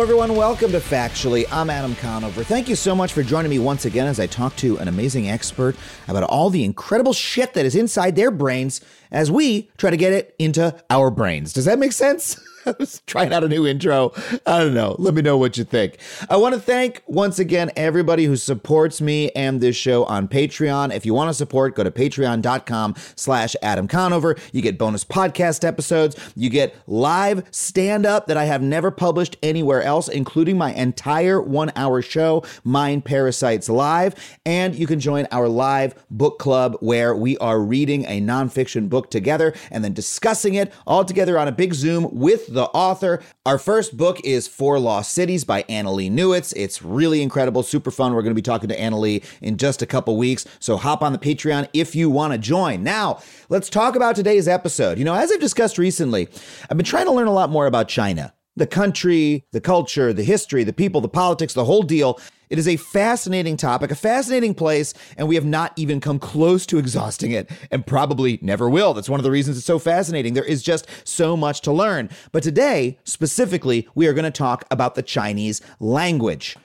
[0.00, 0.34] Everyone.
[0.34, 1.44] Welcome to Factually.
[1.52, 2.42] I'm Adam Conover.
[2.42, 5.28] Thank you so much for joining me once again as I talk to an amazing
[5.28, 5.76] expert
[6.08, 8.80] about all the incredible shit that is inside their brains
[9.10, 11.52] as we try to get it into our brains.
[11.52, 12.40] Does that make sense?
[12.66, 14.12] I was trying out a new intro.
[14.46, 14.96] I don't know.
[14.98, 15.98] Let me know what you think.
[16.28, 20.94] I want to thank once again everybody who supports me and this show on Patreon.
[20.94, 24.36] If you want to support, go to patreon.com slash Adam Conover.
[24.52, 26.16] You get bonus podcast episodes.
[26.36, 32.02] You get live stand-up that I have never published anywhere else, including my entire one-hour
[32.02, 34.38] show, Mind Parasites Live.
[34.44, 39.10] And you can join our live book club where we are reading a nonfiction book
[39.10, 43.22] together and then discussing it all together on a big Zoom with the author.
[43.46, 46.52] Our first book is Four Lost Cities by Annalee Newitz.
[46.56, 48.12] It's really incredible, super fun.
[48.12, 50.46] We're going to be talking to Annalee in just a couple weeks.
[50.58, 52.82] So hop on the Patreon if you want to join.
[52.82, 54.98] Now, let's talk about today's episode.
[54.98, 56.28] You know, as I've discussed recently,
[56.68, 60.24] I've been trying to learn a lot more about China the country, the culture, the
[60.24, 62.20] history, the people, the politics, the whole deal.
[62.48, 66.66] It is a fascinating topic, a fascinating place, and we have not even come close
[66.66, 68.92] to exhausting it and probably never will.
[68.92, 70.34] That's one of the reasons it's so fascinating.
[70.34, 72.10] There is just so much to learn.
[72.32, 76.56] But today, specifically, we are going to talk about the Chinese language.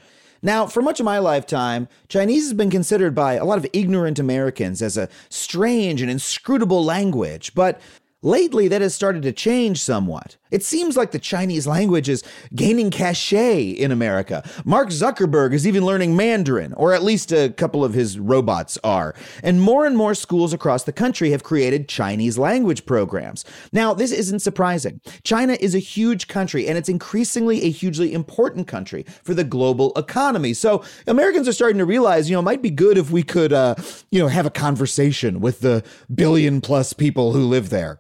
[0.42, 4.18] Now, for much of my lifetime, Chinese has been considered by a lot of ignorant
[4.18, 7.80] Americans as a strange and inscrutable language, but
[8.26, 10.38] Lately, that has started to change somewhat.
[10.56, 12.24] It seems like the Chinese language is
[12.56, 14.42] gaining cachet in America.
[14.64, 19.14] Mark Zuckerberg is even learning Mandarin, or at least a couple of his robots are.
[19.44, 23.44] And more and more schools across the country have created Chinese language programs.
[23.74, 25.02] Now, this isn't surprising.
[25.26, 29.92] China is a huge country, and it's increasingly a hugely important country for the global
[29.98, 30.54] economy.
[30.54, 33.52] So Americans are starting to realize, you know, it might be good if we could,
[33.52, 33.76] uh,
[34.10, 35.84] you know, have a conversation with the
[36.14, 38.00] billion plus people who live there.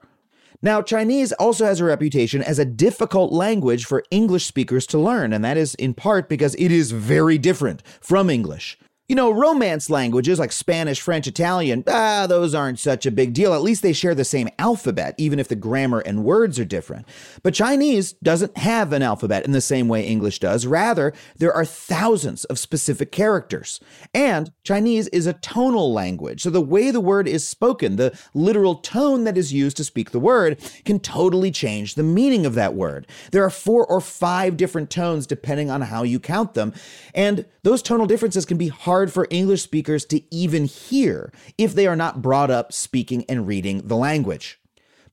[0.66, 5.32] Now, Chinese also has a reputation as a difficult language for English speakers to learn,
[5.32, 8.76] and that is in part because it is very different from English.
[9.08, 13.54] You know, Romance languages like Spanish, French, Italian, ah, those aren't such a big deal.
[13.54, 17.08] At least they share the same alphabet, even if the grammar and words are different.
[17.44, 20.66] But Chinese doesn't have an alphabet in the same way English does.
[20.66, 23.80] Rather, there are thousands of specific characters.
[24.12, 26.42] And Chinese is a tonal language.
[26.42, 30.10] So the way the word is spoken, the literal tone that is used to speak
[30.10, 33.06] the word, can totally change the meaning of that word.
[33.30, 36.74] There are four or five different tones depending on how you count them.
[37.14, 41.76] And those tonal differences can be hard hard for English speakers to even hear if
[41.76, 44.58] they are not brought up speaking and reading the language.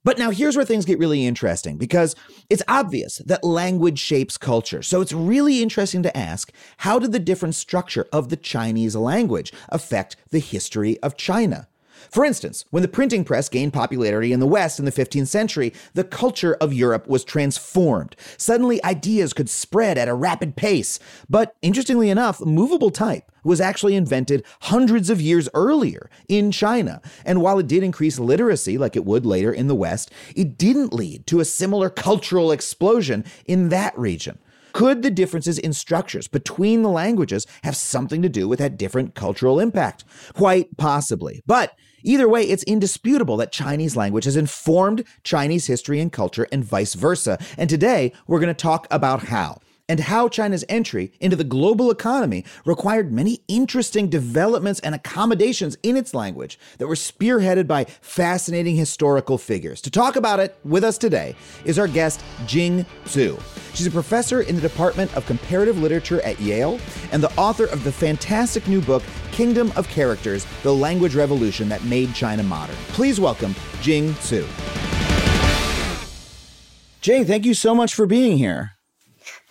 [0.05, 2.15] But now here's where things get really interesting because
[2.49, 4.83] it's obvious that language shapes culture.
[4.85, 9.53] So it's really interesting to ask how did the different structure of the Chinese language
[9.69, 11.67] affect the history of China?
[12.13, 15.73] For instance, when the printing press gained popularity in the West in the 15th century,
[15.95, 18.15] the culture of Europe was transformed.
[18.37, 20.99] Suddenly, ideas could spread at a rapid pace.
[21.31, 27.01] But interestingly enough, movable type was actually invented hundreds of years earlier in China.
[27.25, 30.93] And while it did increase literacy, like it would later in the West, it didn't
[30.93, 34.39] lead to a similar cultural explosion in that region.
[34.75, 39.15] Could the differences in structures between the languages have something to do with that different
[39.15, 40.05] cultural impact?
[40.35, 41.43] Quite possibly.
[41.47, 46.65] But Either way, it's indisputable that Chinese language has informed Chinese history and culture and
[46.65, 47.39] vice versa.
[47.57, 49.61] And today, we're going to talk about how
[49.93, 55.99] and how China's entry into the global economy required many interesting developments and accommodations in
[55.99, 59.83] its language that were spearheaded by fascinating historical figures.
[59.83, 61.37] To talk about it with us today
[61.67, 63.37] is our guest, Jing Tsu.
[63.75, 66.81] She's a professor in the Department of Comparative Literature at Yale
[67.13, 71.85] and the author of the fantastic new book, Kingdom of Characters The Language Revolution That
[71.85, 72.77] Made China Modern.
[72.89, 74.47] Please welcome Jing Tsu.
[77.03, 78.72] Jing, thank you so much for being here.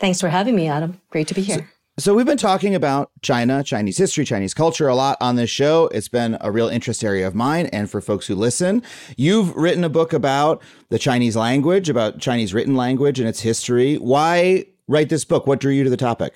[0.01, 0.99] Thanks for having me, Adam.
[1.11, 1.69] Great to be here.
[1.99, 5.51] So, so, we've been talking about China, Chinese history, Chinese culture a lot on this
[5.51, 5.89] show.
[5.93, 8.81] It's been a real interest area of mine and for folks who listen.
[9.15, 13.97] You've written a book about the Chinese language, about Chinese written language and its history.
[13.97, 15.45] Why write this book?
[15.45, 16.33] What drew you to the topic?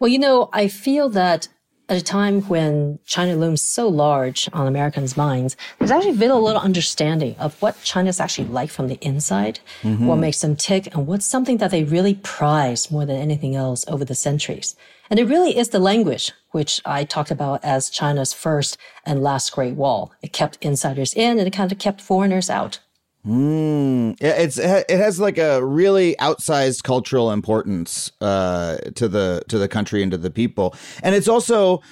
[0.00, 1.46] Well, you know, I feel that
[1.88, 6.60] at a time when China looms so large on Americans' minds, there's actually very little
[6.60, 10.06] understanding of what China's actually like from the inside, mm-hmm.
[10.06, 13.86] what makes them tick, and what's something that they really prize more than anything else
[13.88, 14.76] over the centuries.
[15.10, 18.76] And it really is the language, which I talked about as China's first
[19.06, 20.12] and last Great Wall.
[20.20, 22.80] It kept insiders in and it kind of kept foreigners out.
[23.28, 29.68] Mm, it's it has like a really outsized cultural importance uh, to the to the
[29.68, 31.82] country and to the people, and it's also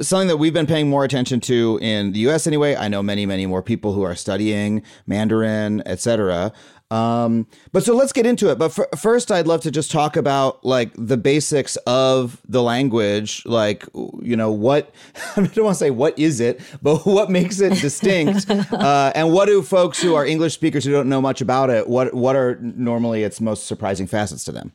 [0.00, 2.76] something that we've been paying more attention to in the US anyway.
[2.76, 6.52] I know many, many more people who are studying Mandarin, etc.
[6.90, 8.58] Um, but so let's get into it.
[8.58, 13.42] But f- first, I'd love to just talk about like the basics of the language.
[13.44, 14.94] Like, you know, what
[15.36, 19.32] I don't want to say what is it, but what makes it distinct, uh, and
[19.32, 22.36] what do folks who are English speakers who don't know much about it, what what
[22.36, 24.72] are normally its most surprising facets to them?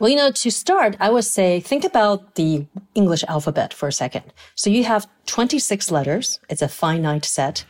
[0.00, 3.92] Well, you know, to start, I would say think about the English alphabet for a
[3.92, 4.24] second.
[4.56, 6.40] So you have 26 letters.
[6.48, 7.64] It's a finite set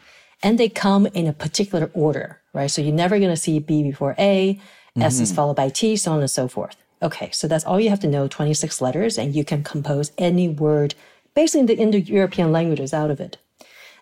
[0.44, 2.70] and they come in a particular order, right?
[2.70, 5.02] So you're never going to see B before A, mm-hmm.
[5.02, 5.36] S is mm-hmm.
[5.36, 6.76] followed by T, so on and so forth.
[7.02, 10.48] Okay, so that's all you have to know 26 letters, and you can compose any
[10.48, 10.94] word
[11.34, 13.36] basically in the Indo-European languages out of it.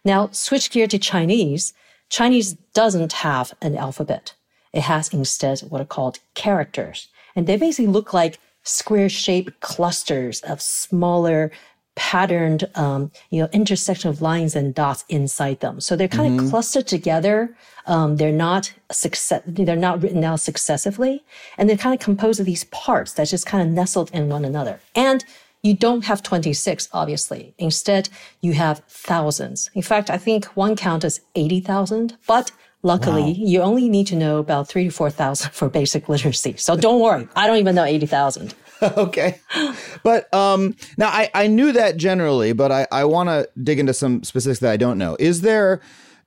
[0.05, 1.73] Now, switch gear to Chinese.
[2.11, 4.35] Chinese doesn't have an alphabet.
[4.73, 7.09] It has instead what are called characters.
[7.35, 11.51] And they basically look like square shaped clusters of smaller
[11.95, 15.81] patterned, um, you know, intersection of lines and dots inside them.
[15.81, 16.47] So they're kind mm-hmm.
[16.47, 17.55] of clustered together.
[17.87, 21.25] Um, they're not success, they're not written out successively.
[21.59, 24.45] And they're kind of composed of these parts that just kind of nestled in one
[24.45, 24.81] another.
[24.95, 25.25] And
[25.63, 27.55] you don't have 26, obviously.
[27.59, 28.09] Instead,
[28.41, 29.71] you have thousands.
[29.75, 32.53] In fact, I think one count is 80,000, but
[32.85, 33.35] Luckily, wow.
[33.39, 36.57] you only need to know about three to 4,000 for basic literacy.
[36.57, 37.29] So don't worry.
[37.37, 38.55] I don't even know 80,000.
[38.97, 39.41] okay.
[40.03, 43.95] But um, now I, I knew that generally, but I, I want to dig into
[43.95, 45.17] some specifics that I don't know.
[45.21, 45.81] Is there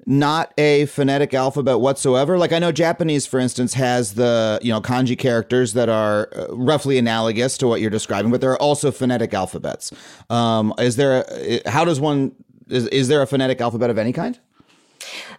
[0.05, 2.37] not a phonetic alphabet whatsoever?
[2.37, 6.55] Like I know Japanese, for instance, has the you know kanji characters that are uh,
[6.55, 9.91] roughly analogous to what you're describing, but there are also phonetic alphabets.
[10.29, 11.25] Um, is there?
[11.29, 12.31] A, how does one?
[12.69, 14.39] Is, is there a phonetic alphabet of any kind?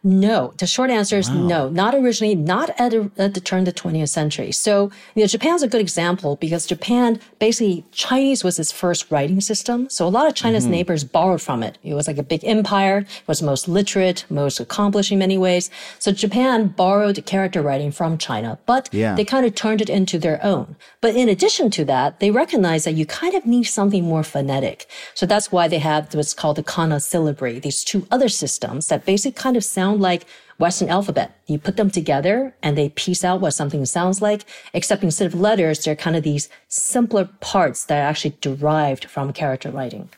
[0.03, 1.47] No, the short answer is wow.
[1.47, 4.53] no, not originally, not at, a, at, the turn of the 20th century.
[4.53, 9.41] So, you know, Japan's a good example because Japan, basically, Chinese was its first writing
[9.41, 9.89] system.
[9.91, 10.73] So a lot of China's mm-hmm.
[10.73, 11.79] neighbors borrowed from it.
[11.83, 15.71] It was like a big empire, it was most literate, most accomplished in many ways.
[15.99, 19.15] So Japan borrowed character writing from China, but yeah.
[19.15, 20.77] they kind of turned it into their own.
[21.01, 24.87] But in addition to that, they recognized that you kind of need something more phonetic.
[25.15, 29.05] So that's why they have what's called the kana syllabary, these two other systems that
[29.05, 30.27] basically kind of sound sound like
[30.59, 31.39] Western alphabet.
[31.47, 35.41] You put them together and they piece out what something sounds like, except instead of
[35.41, 40.09] letters, they're kind of these simpler parts that are actually derived from character writing.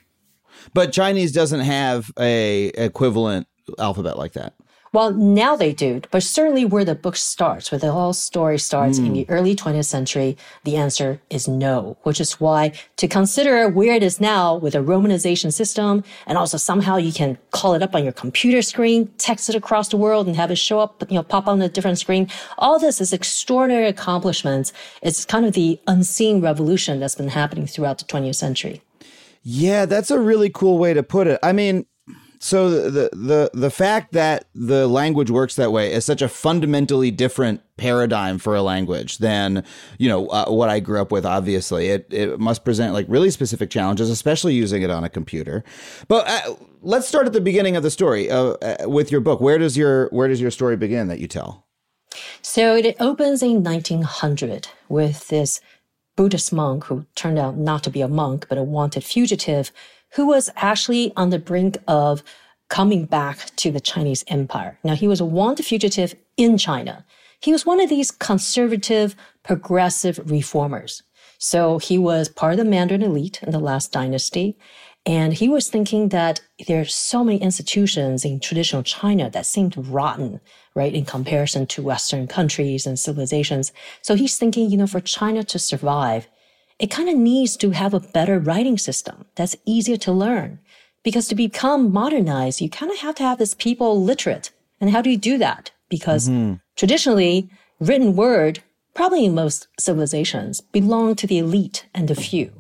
[0.75, 3.47] But Chinese doesn't have a equivalent
[3.79, 4.55] alphabet like that.
[4.93, 8.99] Well, now they do, but certainly where the book starts, where the whole story starts
[8.99, 9.07] mm.
[9.07, 9.33] in the hmm.
[9.33, 14.21] early 20th century, the answer is no, which is why to consider where it is
[14.21, 18.13] now with a romanization system, and also somehow you can call it up on your
[18.13, 21.47] computer screen, text it across the world and have it show up, you know, pop
[21.47, 22.29] on a different screen.
[22.57, 24.73] All this is extraordinary accomplishments.
[25.03, 28.83] It's kind of the unseen revolution that's been happening throughout the 20th century.
[29.43, 31.39] Yeah, that's a really cool way to put it.
[31.43, 31.87] I mean,
[32.41, 37.11] so the the the fact that the language works that way is such a fundamentally
[37.11, 39.65] different paradigm for a language than
[39.99, 41.27] you know uh, what I grew up with.
[41.27, 45.65] Obviously, it it must present like really specific challenges, especially using it on a computer.
[46.07, 49.41] But uh, let's start at the beginning of the story uh, uh with your book.
[49.41, 51.67] Where does your where does your story begin that you tell?
[52.41, 55.61] So it opens in 1900 with this
[56.17, 59.71] Buddhist monk who turned out not to be a monk but a wanted fugitive
[60.15, 62.23] who was actually on the brink of
[62.69, 64.79] coming back to the Chinese empire.
[64.85, 67.05] Now, he was a wanted fugitive in China.
[67.41, 71.03] He was one of these conservative, progressive reformers.
[71.39, 74.59] So he was part of the Mandarin elite in the last dynasty.
[75.07, 79.75] And he was thinking that there are so many institutions in traditional China that seemed
[79.77, 80.41] rotten,
[80.75, 83.73] right, in comparison to Western countries and civilizations.
[84.03, 86.29] So he's thinking, you know, for China to survive,
[86.79, 90.61] it kind of needs to have a better writing system that's easier to learn.
[91.03, 94.51] Because to become modernized, you kind of have to have this people literate.
[94.81, 95.71] And how do you do that?
[95.89, 96.55] Because mm-hmm.
[96.77, 97.49] traditionally,
[97.81, 98.63] written word,
[98.95, 102.53] probably in most civilizations, belong to the elite and the few.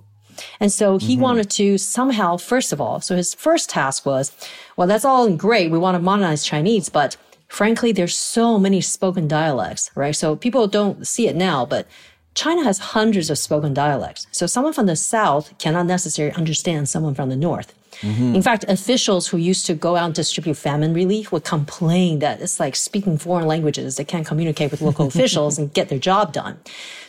[0.60, 1.22] And so he mm-hmm.
[1.22, 4.32] wanted to somehow, first of all, so his first task was,
[4.76, 5.70] well, that's all great.
[5.70, 7.16] We want to modernize Chinese, but
[7.48, 10.14] frankly, there's so many spoken dialects, right?
[10.14, 11.86] So people don't see it now, but
[12.34, 17.14] China has hundreds of spoken dialects, so someone from the south cannot necessarily understand someone
[17.14, 17.74] from the north.
[18.00, 18.36] Mm-hmm.
[18.36, 22.40] In fact, officials who used to go out and distribute famine relief would complain that
[22.40, 23.96] it's like speaking foreign languages.
[23.96, 26.60] They can't communicate with local officials and get their job done.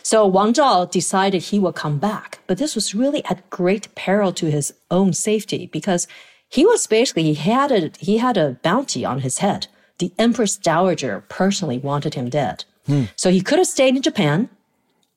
[0.02, 4.32] So Wang Zhao decided he would come back, but this was really at great peril
[4.32, 6.08] to his own safety because
[6.48, 9.68] he was basically, he had a, he had a bounty on his head.
[9.98, 12.64] The Empress Dowager personally wanted him dead.
[12.86, 13.04] Hmm.
[13.14, 14.48] So he could have stayed in Japan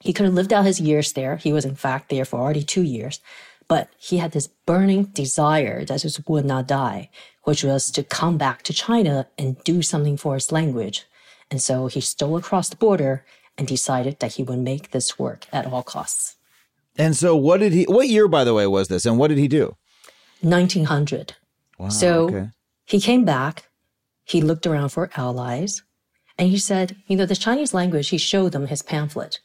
[0.03, 1.37] he could have lived out his years there.
[1.37, 3.21] He was, in fact, there for already two years.
[3.69, 7.09] But he had this burning desire that just would not die,
[7.43, 11.05] which was to come back to China and do something for his language.
[11.49, 13.23] And so he stole across the border
[13.57, 16.35] and decided that he would make this work at all costs.
[16.97, 17.85] And so, what did he?
[17.85, 19.05] What year, by the way, was this?
[19.05, 19.77] And what did he do?
[20.41, 21.35] 1900.
[21.79, 22.49] Wow, so okay.
[22.85, 23.69] he came back.
[24.25, 25.81] He looked around for allies,
[26.37, 29.39] and he said, "You know, the Chinese language." He showed them his pamphlet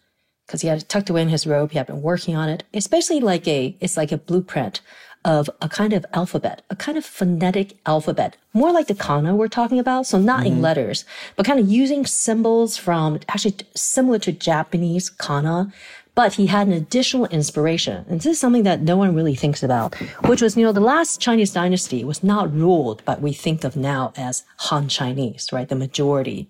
[0.49, 1.71] because he had it tucked away in his robe.
[1.71, 2.64] He had been working on it.
[2.73, 4.81] It's basically like a it's like a blueprint
[5.25, 9.49] of a kind of alphabet, a kind of phonetic alphabet, more like the kana we're
[9.49, 10.07] talking about.
[10.07, 10.55] So not mm-hmm.
[10.55, 11.05] in letters,
[11.37, 15.73] but kind of using symbols from actually similar to Japanese kana.
[16.14, 18.05] But he had an additional inspiration.
[18.09, 19.95] And this is something that no one really thinks about,
[20.26, 23.62] which was, you know, the last Chinese dynasty was not ruled by what we think
[23.62, 25.69] of now as Han Chinese, right?
[25.69, 26.49] The majority,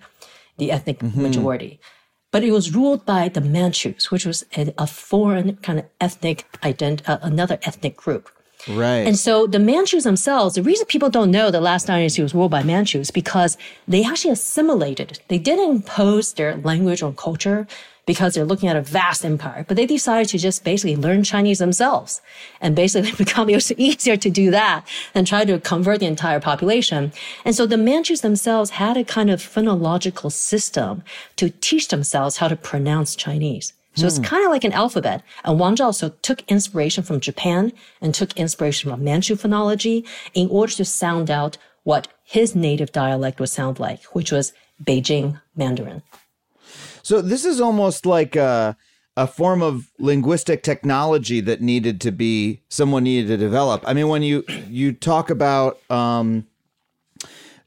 [0.57, 1.21] the ethnic mm-hmm.
[1.21, 1.81] majority
[2.31, 6.45] but it was ruled by the Manchus, which was a, a foreign kind of ethnic
[6.63, 8.31] ident- uh, another ethnic group.
[8.69, 9.07] Right.
[9.07, 12.51] And so the Manchus themselves, the reason people don't know the last dynasty was ruled
[12.51, 13.57] by Manchus because
[13.87, 15.21] they actually assimilated.
[15.29, 17.67] They didn't impose their language or culture
[18.09, 21.59] because they're looking at a vast empire, but they decided to just basically learn Chinese
[21.59, 22.23] themselves
[22.59, 26.41] and basically become it was easier to do that than try to convert the entire
[26.41, 27.13] population.
[27.45, 31.05] And so the Manchus themselves had a kind of phonological system
[31.37, 33.75] to teach themselves how to pronounce Chinese.
[33.95, 34.25] So it's hmm.
[34.25, 35.23] kind of like an alphabet.
[35.45, 40.49] And Wang Zhao also took inspiration from Japan and took inspiration from Manchu phonology in
[40.49, 46.03] order to sound out what his native dialect would sound like, which was Beijing Mandarin.
[47.03, 48.77] So this is almost like a,
[49.17, 53.83] a form of linguistic technology that needed to be someone needed to develop.
[53.87, 56.47] I mean, when you you talk about um,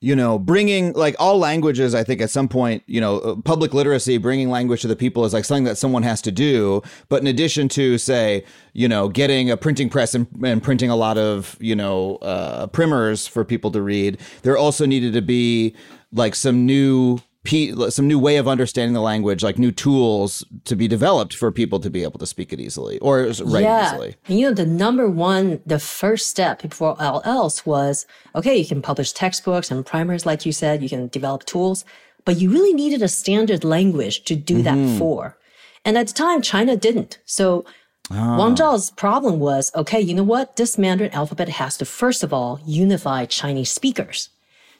[0.03, 4.17] you know, bringing like all languages, I think at some point, you know, public literacy,
[4.17, 6.81] bringing language to the people is like something that someone has to do.
[7.07, 10.95] But in addition to, say, you know, getting a printing press and, and printing a
[10.95, 15.75] lot of, you know, uh, primers for people to read, there also needed to be
[16.11, 20.87] like some new some new way of understanding the language, like new tools to be
[20.87, 23.87] developed for people to be able to speak it easily or write yeah.
[23.87, 24.15] easily.
[24.27, 28.05] And you know, the number one, the first step before all else was
[28.35, 31.83] okay, you can publish textbooks and primers, like you said, you can develop tools,
[32.25, 34.85] but you really needed a standard language to do mm-hmm.
[34.85, 35.37] that for.
[35.83, 37.19] And at the time, China didn't.
[37.25, 37.65] So.
[38.09, 40.57] Wang Zhao's problem was, okay, you know what?
[40.57, 44.30] This Mandarin alphabet has to, first of all, unify Chinese speakers.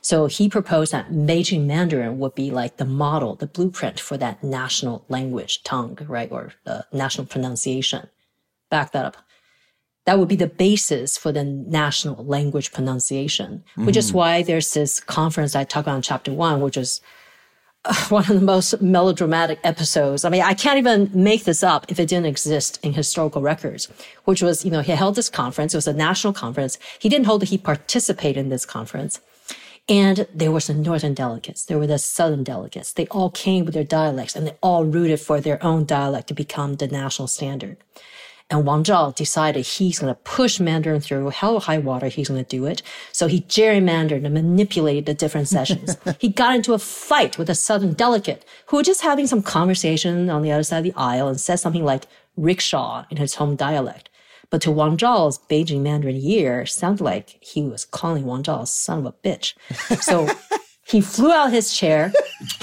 [0.02, 4.44] So he proposed that Beijing Mandarin would be like the model, the blueprint for that
[4.44, 6.32] national language tongue, right?
[6.32, 8.08] Or the national pronunciation.
[8.72, 9.18] Back that up.
[10.06, 13.86] That would be the basis for the national language pronunciation, mm.
[13.86, 14.18] which is mm-hmm.
[14.18, 17.02] why there's this conference I talk about in chapter one, which is
[17.86, 20.26] uh, one of the most melodramatic episodes.
[20.26, 23.88] I mean, I can't even make this up if it didn't exist in historical records,
[24.26, 25.76] which was, you know, he held this conference.
[25.76, 26.80] It was a national conference.
[26.98, 27.50] He didn't hold it.
[27.50, 29.20] He participated in this conference.
[29.92, 31.66] And there were some northern delegates.
[31.66, 32.94] There were the southern delegates.
[32.94, 36.34] They all came with their dialects and they all rooted for their own dialect to
[36.34, 37.76] become the national standard.
[38.50, 42.08] And Wang Zhao decided he's going to push Mandarin through hell or high water.
[42.08, 42.82] He's going to do it.
[43.12, 45.98] So he gerrymandered and manipulated the different sessions.
[46.20, 50.30] he got into a fight with a southern delegate who was just having some conversation
[50.30, 52.08] on the other side of the aisle and said something like
[52.38, 54.10] rickshaw in his home dialect.
[54.52, 58.68] But to Wang Zhao's Beijing Mandarin ear, sounded like he was calling Wang Zhao a
[58.68, 59.56] son of a bitch.
[60.04, 60.30] So
[60.84, 62.14] he flew out his chair,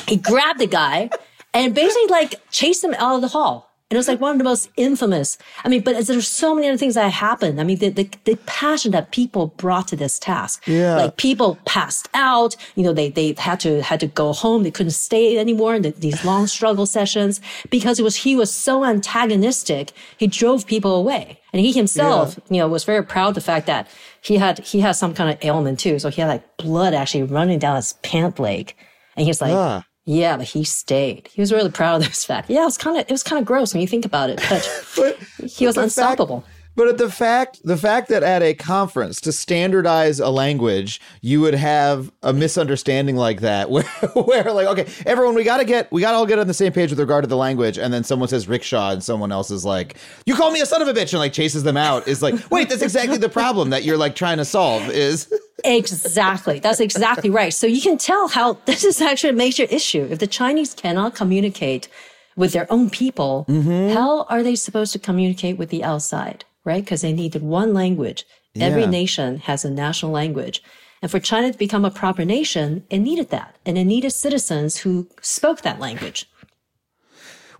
[0.07, 1.11] he grabbed the guy,
[1.53, 3.68] and basically like chased him out of the hall.
[3.91, 5.39] And it was like one of the most infamous.
[5.65, 7.59] I mean, but there's so many other things that happened.
[7.59, 10.63] I mean, the, the, the passion that people brought to this task.
[10.67, 10.97] Yeah.
[10.97, 14.63] Like people passed out, you know, they, they had to, had to go home.
[14.63, 17.41] They couldn't stay anymore in the, these long struggle sessions
[17.71, 19.93] because it was, he was so antagonistic.
[20.19, 21.41] He drove people away.
[21.55, 22.55] And he himself, yeah.
[22.55, 23.89] you know, was very proud of the fact that
[24.21, 25.99] he had, he had some kind of ailment too.
[25.99, 28.75] So he had like blood actually running down his pant leg.
[29.17, 29.87] And he was like, ah.
[30.09, 31.29] Yeah, but he stayed.
[31.31, 32.49] He was really proud of this fact.
[32.49, 34.41] Yeah, it was kind of it was kind of gross when you think about it,
[34.49, 35.19] but, but
[35.51, 36.41] he was unstoppable.
[36.41, 41.41] Fact, but the fact the fact that at a conference to standardize a language, you
[41.41, 43.83] would have a misunderstanding like that, where
[44.15, 46.91] where like okay, everyone, we gotta get we gotta all get on the same page
[46.91, 49.97] with regard to the language, and then someone says rickshaw, and someone else is like,
[50.25, 52.07] you call me a son of a bitch, and like chases them out.
[52.07, 54.89] Is like, wait, that's exactly the problem that you're like trying to solve.
[54.89, 57.53] Is exactly that's exactly right.
[57.53, 60.07] So you can tell how this is actually a major issue.
[60.09, 61.89] If the Chinese cannot communicate
[62.37, 63.93] with their own people, mm-hmm.
[63.93, 66.45] how are they supposed to communicate with the outside?
[66.65, 66.85] Right?
[66.85, 68.25] Because they needed one language.
[68.55, 68.67] Yeah.
[68.67, 70.63] Every nation has a national language.
[71.01, 73.57] And for China to become a proper nation, it needed that.
[73.65, 76.29] And it needed citizens who spoke that language.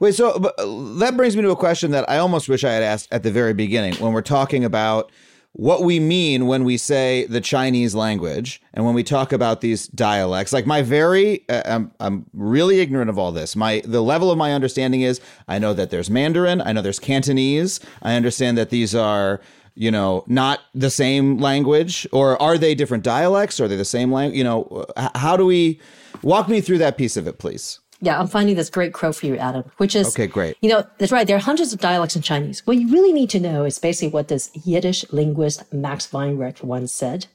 [0.01, 2.83] Wait, so uh, that brings me to a question that I almost wish I had
[2.83, 5.11] asked at the very beginning when we're talking about
[5.59, 9.89] what we mean when we say the Chinese language and when we talk about these
[9.89, 10.53] dialects.
[10.53, 13.57] Like my very, uh, I'm, I'm really ignorant of all this.
[13.57, 17.01] My the level of my understanding is I know that there's Mandarin, I know there's
[17.01, 19.41] Cantonese, I understand that these are
[19.75, 23.59] you know not the same language or are they different dialects?
[23.59, 24.39] Are they the same language?
[24.39, 24.87] You know,
[25.17, 25.81] how do we
[26.23, 27.81] walk me through that piece of it, please?
[28.01, 30.57] Yeah, I'm finding this great quote for you, Adam, which is okay, great.
[30.61, 31.27] You know, that's right.
[31.27, 32.65] There are hundreds of dialects in Chinese.
[32.65, 36.93] What you really need to know is basically what this Yiddish linguist Max Weinreich once
[36.93, 37.27] said.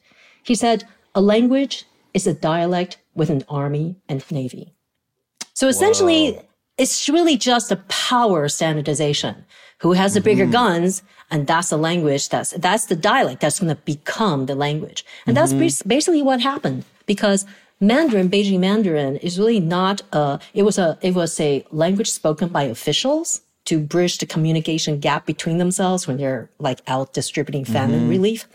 [0.41, 4.74] He said, "A language is a dialect with an army and navy."
[5.53, 6.46] So essentially, Whoa.
[6.77, 9.46] it's really just a power standardization.
[9.79, 10.53] Who has the bigger mm-hmm.
[10.53, 11.03] guns?
[11.29, 12.29] And that's the language.
[12.29, 15.03] That's that's the dialect that's going to become the language.
[15.25, 15.60] And mm-hmm.
[15.60, 17.46] that's basically what happened because
[17.87, 22.49] Mandarin, Beijing Mandarin is really not a, it was a, it was a language spoken
[22.49, 28.01] by officials to bridge the communication gap between themselves when they're like out distributing famine
[28.01, 28.09] mm-hmm.
[28.09, 28.47] relief.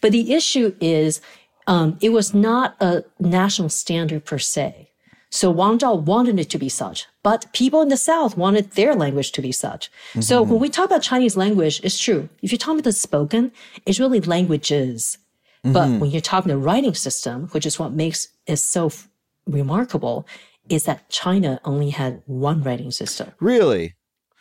[0.00, 1.20] But the issue is,
[1.66, 4.90] um, it was not a national standard per se.
[5.30, 8.96] So Wang Zhao wanted it to be such, but people in the South wanted their
[8.96, 9.88] language to be such.
[10.10, 10.22] Mm-hmm.
[10.22, 12.28] So when we talk about Chinese language, it's true.
[12.42, 13.52] If you talk about the spoken,
[13.86, 15.18] it's really languages.
[15.64, 15.72] Mm-hmm.
[15.72, 19.08] But when you're talking the writing system, which is what makes it so f-
[19.46, 20.26] remarkable,
[20.68, 23.32] is that China only had one writing system.
[23.40, 23.94] Really?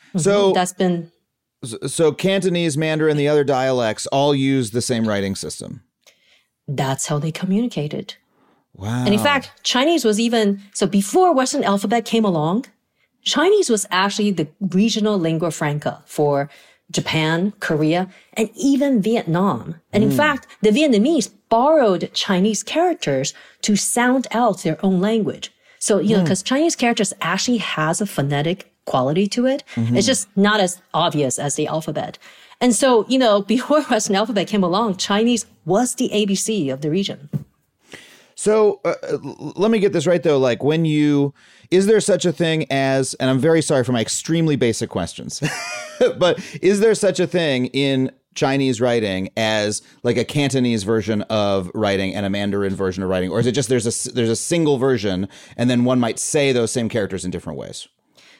[0.10, 0.20] Mm-hmm.
[0.20, 1.12] So that's been.
[1.88, 5.84] So Cantonese, Mandarin, the other dialects all use the same writing system.
[6.68, 8.16] That's how they communicated.
[8.74, 9.04] Wow.
[9.04, 12.66] And in fact, Chinese was even so before Western alphabet came along,
[13.24, 16.50] Chinese was actually the regional lingua franca for
[16.92, 19.76] Japan, Korea, and even Vietnam.
[19.94, 20.18] And in mm.
[20.18, 25.52] fact, the Vietnamese borrowed Chinese characters to sound out their own language.
[25.80, 26.18] So, you mm.
[26.18, 29.64] know, because Chinese characters actually has a phonetic quality to it.
[29.76, 29.96] Mm-hmm.
[29.96, 32.18] It's just not as obvious as the alphabet.
[32.60, 36.90] And so, you know, before Western alphabet came along, Chinese was the ABC of the
[36.90, 37.30] region.
[38.40, 40.38] So uh, let me get this right though.
[40.38, 41.34] Like when you,
[41.72, 45.44] is there such a thing as, and I'm very sorry for my extremely basic questions,
[46.18, 51.70] but is there such a thing in Chinese writing as like a Cantonese version of
[51.74, 54.38] writing and a Mandarin version of writing, or is it just there's a there's a
[54.38, 57.90] single version and then one might say those same characters in different ways?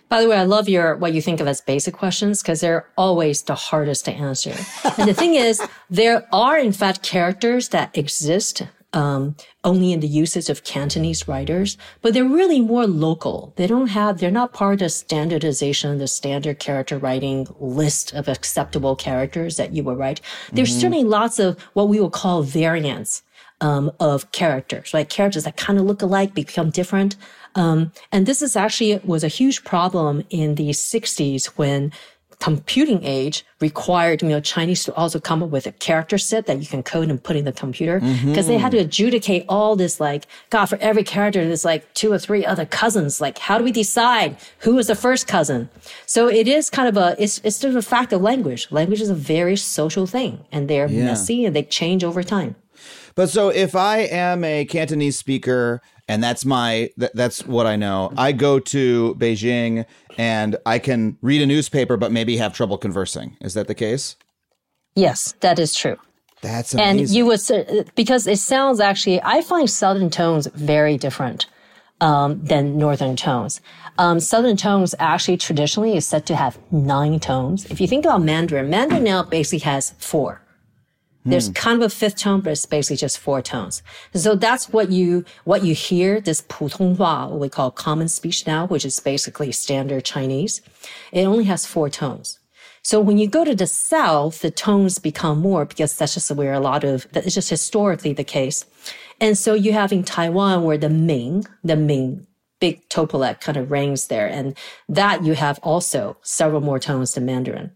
[0.08, 2.88] By the way, I love your what you think of as basic questions because they're
[2.98, 4.56] always the hardest to answer.
[4.98, 10.08] and the thing is, there are in fact characters that exist um, only in the
[10.08, 13.54] usage of Cantonese writers, but they're really more local.
[13.56, 18.96] They don't have, they're not part of standardization, the standard character writing list of acceptable
[18.96, 20.22] characters that you would write.
[20.52, 20.80] There's mm-hmm.
[20.80, 23.24] certainly lots of what we will call variants.
[23.62, 25.10] Um, of characters, right?
[25.10, 27.18] Characters that kind of look alike become different.
[27.56, 31.92] Um, and this is actually was a huge problem in the 60s when
[32.40, 36.60] computing age required, you know, Chinese to also come up with a character set that
[36.60, 38.48] you can code and put in the computer because mm-hmm.
[38.48, 42.18] they had to adjudicate all this, like, God, for every character, there's like two or
[42.18, 43.20] three other cousins.
[43.20, 45.70] Like, how do we decide who is the first cousin?
[46.06, 48.72] So it is kind of a, it's, it's just a fact of language.
[48.72, 51.06] Language is a very social thing and they're yeah.
[51.06, 52.56] messy and they change over time.
[53.16, 58.12] But so if I am a Cantonese speaker and that's my that's what I know.
[58.18, 59.86] I go to Beijing
[60.18, 63.38] and I can read a newspaper but maybe have trouble conversing.
[63.40, 64.18] Is that the case?
[64.96, 65.98] Yes, that is true.
[66.42, 67.00] That's amazing.
[67.00, 67.40] And you would
[67.96, 71.46] because it sounds actually I find southern tones very different
[72.02, 73.62] um, than northern tones.
[74.00, 77.66] Um, southern tones actually traditionally is said to have nine tones.
[77.66, 80.42] If you think about Mandarin, Mandarin now basically has four.
[81.30, 81.54] There's hmm.
[81.54, 83.82] kind of a fifth tone, but it's basically just four tones.
[84.14, 86.20] So that's what you what you hear.
[86.22, 90.62] This Putonghua, we call common speech now, which is basically standard Chinese.
[91.12, 92.40] It only has four tones.
[92.82, 96.54] So when you go to the south, the tones become more because that's just where
[96.54, 98.66] a lot of that is just historically the case.
[99.22, 102.26] And so you have in Taiwan where the Ming, the Ming
[102.60, 107.26] big Topolek kind of reigns there, and that you have also several more tones than
[107.26, 107.72] Mandarin.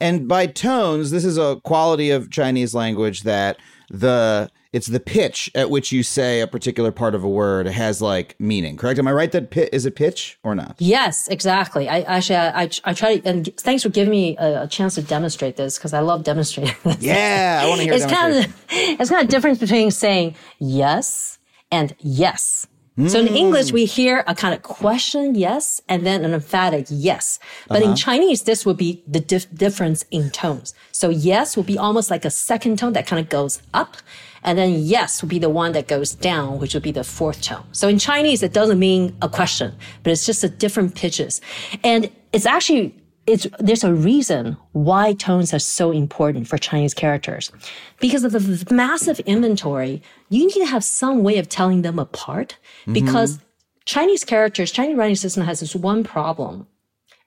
[0.00, 3.58] And by tones, this is a quality of Chinese language that
[3.90, 8.00] the it's the pitch at which you say a particular part of a word has
[8.00, 8.76] like meaning.
[8.76, 9.00] Correct?
[9.00, 9.32] Am I right?
[9.32, 10.76] That pit is it pitch or not?
[10.78, 11.88] Yes, exactly.
[11.88, 14.94] I actually I, I, I try to, and thanks for giving me a, a chance
[14.94, 16.74] to demonstrate this because I love demonstrating.
[16.84, 17.02] This.
[17.02, 17.94] Yeah, I want to hear.
[17.94, 21.38] It's kind of it's kind of difference between saying yes
[21.70, 22.66] and yes.
[23.08, 23.72] So in English, mm.
[23.72, 27.38] we hear a kind of question, yes, and then an emphatic yes.
[27.68, 27.96] But in uh-huh.
[27.96, 30.74] Chinese, this would be the dif- difference in tones.
[30.92, 33.96] So yes would be almost like a second tone that kind of goes up.
[34.42, 37.42] And then yes would be the one that goes down, which would be the fourth
[37.42, 37.64] tone.
[37.72, 41.40] So in Chinese, it doesn't mean a question, but it's just a different pitches.
[41.84, 42.94] And it's actually
[43.26, 47.52] it's, there's a reason why tones are so important for Chinese characters.
[48.00, 52.58] Because of the massive inventory, you need to have some way of telling them apart.
[52.92, 53.38] Because
[53.84, 56.66] Chinese characters, Chinese writing system has this one problem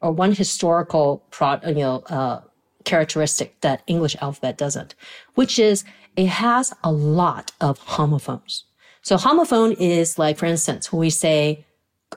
[0.02, 2.42] or one historical pro, you know, uh,
[2.84, 4.96] characteristic that English alphabet doesn't,
[5.36, 8.66] which is it has a lot of homophones.
[9.02, 11.66] So homophone is like, for instance, when we say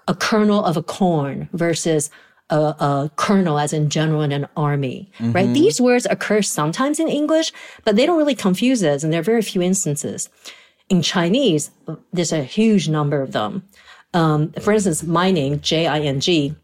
[0.06, 2.10] a kernel of a corn versus
[2.50, 5.52] a, a colonel as in general in an army, right?
[5.52, 7.52] These words occur sometimes in English,
[7.84, 9.02] but they don't really confuse us.
[9.02, 10.28] And there are very few instances.
[10.88, 11.70] In Chinese,
[12.12, 13.64] there's a huge number of them.
[14.14, 16.54] Um, for instance, my name, J-I-N-G,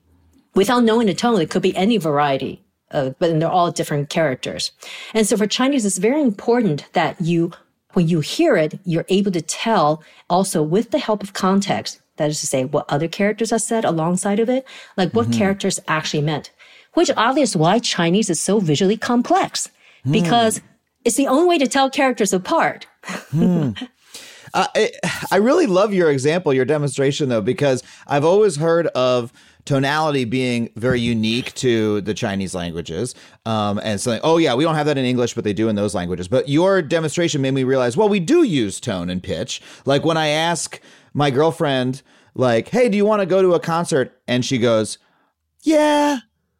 [0.55, 4.73] without knowing the tone, it could be any variety, uh, but they're all different characters.
[5.15, 7.53] And so for Chinese, it's very important that you,
[7.95, 12.31] when you hear it, you're able to tell also with the help of context, that
[12.31, 14.65] is to say, what other characters are said alongside of it,
[14.97, 16.53] like what characters actually meant,
[16.95, 19.69] which obviously is why Chinese is so visually complex
[20.09, 20.61] because
[21.05, 22.87] it's the only way to tell characters apart.
[24.55, 24.91] Uh, I,
[25.31, 29.33] I really love your example, your demonstration, though, because I've always heard of
[29.65, 33.15] tonality being very unique to the Chinese languages.
[33.47, 35.77] Um, and so, oh, yeah, we don't have that in English, but they do in
[35.77, 36.29] those languages.
[36.29, 39.63] But your demonstration made me realize, well, we do use tone and pitch.
[39.87, 40.81] Like when I ask
[41.15, 42.03] my girlfriend,
[42.35, 44.21] like, hey, do you want to go to a concert?
[44.27, 44.99] And she goes,
[45.63, 46.19] yeah.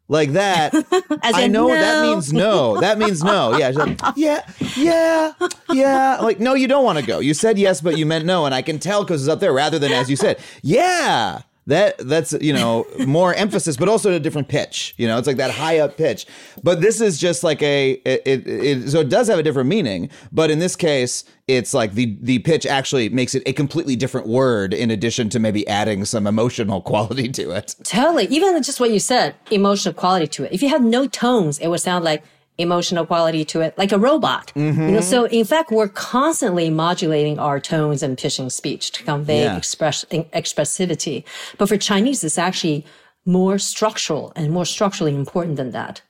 [0.09, 0.73] Like that,
[1.23, 2.79] As I know that means no.
[2.81, 3.57] That means no.
[3.57, 5.31] Yeah, she's like, yeah, yeah,
[5.71, 6.17] yeah.
[6.21, 7.19] Like, no, you don't want to go.
[7.19, 9.53] You said yes, but you meant no, and I can tell because it's up there
[9.53, 11.41] rather than as you said, yeah.
[11.67, 14.93] That that's you know more emphasis, but also a different pitch.
[14.97, 16.25] You know, it's like that high up pitch.
[16.61, 19.69] But this is just like a it, it, it so it does have a different
[19.69, 20.09] meaning.
[20.31, 24.27] But in this case, it's like the the pitch actually makes it a completely different
[24.27, 27.75] word in addition to maybe adding some emotional quality to it.
[27.83, 28.25] Totally.
[28.27, 30.51] Even just what you said, emotional quality to it.
[30.51, 32.23] If you had no tones, it would sound like
[32.57, 34.51] emotional quality to it, like a robot.
[34.55, 39.43] You know, so in fact, we're constantly modulating our tones and pitching speech to convey
[39.43, 39.57] Yeah.
[39.57, 41.23] express expressivity.
[41.57, 42.85] But for Chinese, it's actually
[43.25, 46.01] more structural and more structurally important than that.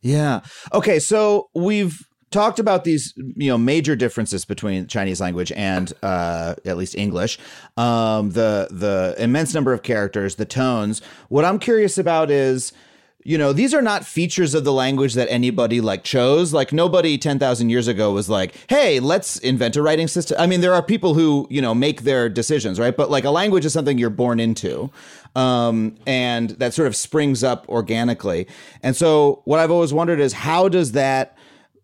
[0.00, 0.40] Yeah.
[0.72, 0.98] Okay.
[1.00, 1.98] So we've
[2.30, 7.38] talked about these, you know, major differences between Chinese language and uh, at least English.
[7.76, 11.02] Um, the the immense number of characters, the tones.
[11.28, 12.72] What I'm curious about is.
[13.22, 16.54] You know, these are not features of the language that anybody like chose.
[16.54, 20.62] Like nobody 10,000 years ago was like, "Hey, let's invent a writing system." I mean,
[20.62, 22.96] there are people who, you know, make their decisions, right?
[22.96, 24.90] But like a language is something you're born into.
[25.36, 28.46] Um, and that sort of springs up organically.
[28.82, 31.36] And so what I've always wondered is how does that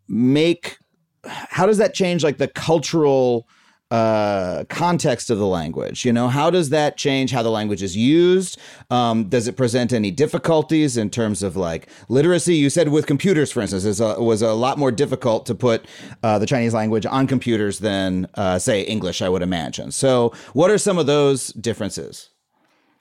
[0.08, 0.78] make
[1.26, 3.48] how does that change like the cultural
[3.92, 7.96] uh context of the language you know how does that change how the language is
[7.96, 8.58] used
[8.90, 13.52] um does it present any difficulties in terms of like literacy you said with computers
[13.52, 15.86] for instance is a, was a lot more difficult to put
[16.24, 20.68] uh, the chinese language on computers than uh, say english i would imagine so what
[20.68, 22.30] are some of those differences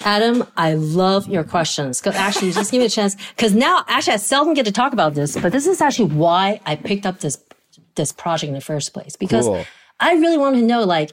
[0.02, 2.02] Adam, I love your questions.
[2.02, 3.16] Cause actually, just give me a chance.
[3.38, 6.60] Cause now, actually, I seldom get to talk about this, but this is actually why
[6.66, 7.42] I picked up this,
[7.96, 9.16] this project in the first place.
[9.16, 9.66] Because Cool.
[10.00, 11.12] I really want to know, like,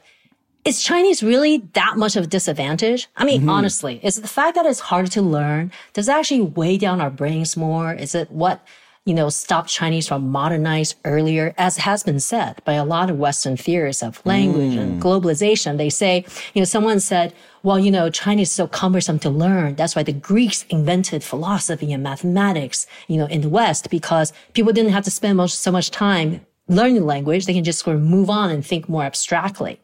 [0.65, 3.09] is Chinese really that much of a disadvantage?
[3.17, 3.51] I mean, mm-hmm.
[3.51, 5.73] honestly, is it the fact that it's harder to learn?
[5.93, 7.93] Does it actually weigh down our brains more?
[7.93, 8.65] Is it what,
[9.05, 11.53] you know, stopped Chinese from modernize earlier?
[11.59, 15.05] As has been said by a lot of Western theorists of language and mm.
[15.05, 19.31] globalization, they say, you know, someone said, well, you know, Chinese is so cumbersome to
[19.31, 19.75] learn.
[19.75, 24.73] That's why the Greeks invented philosophy and mathematics, you know, in the West, because people
[24.73, 27.47] didn't have to spend much, so much time learning the language.
[27.47, 29.81] They can just sort of move on and think more abstractly.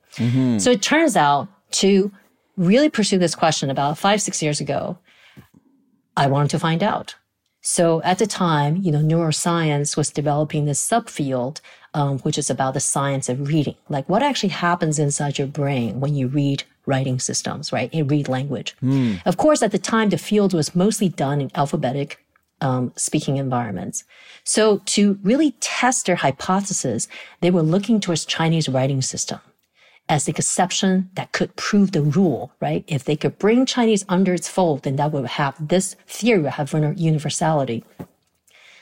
[0.58, 2.10] So it turns out to
[2.56, 4.98] really pursue this question about five, six years ago,
[6.16, 7.14] I wanted to find out.
[7.60, 11.60] So at the time, you know, neuroscience was developing this subfield,
[11.94, 13.76] um, which is about the science of reading.
[13.88, 17.90] Like what actually happens inside your brain when you read writing systems, right?
[17.92, 18.74] And read language.
[19.26, 22.24] Of course, at the time, the field was mostly done in alphabetic
[22.60, 24.04] um, speaking environments.
[24.44, 27.08] So to really test their hypothesis,
[27.40, 29.40] they were looking towards Chinese writing system
[30.08, 32.84] as the exception that could prove the rule, right?
[32.86, 36.52] If they could bring Chinese under its fold, then that would have this theory would
[36.52, 37.84] have universality.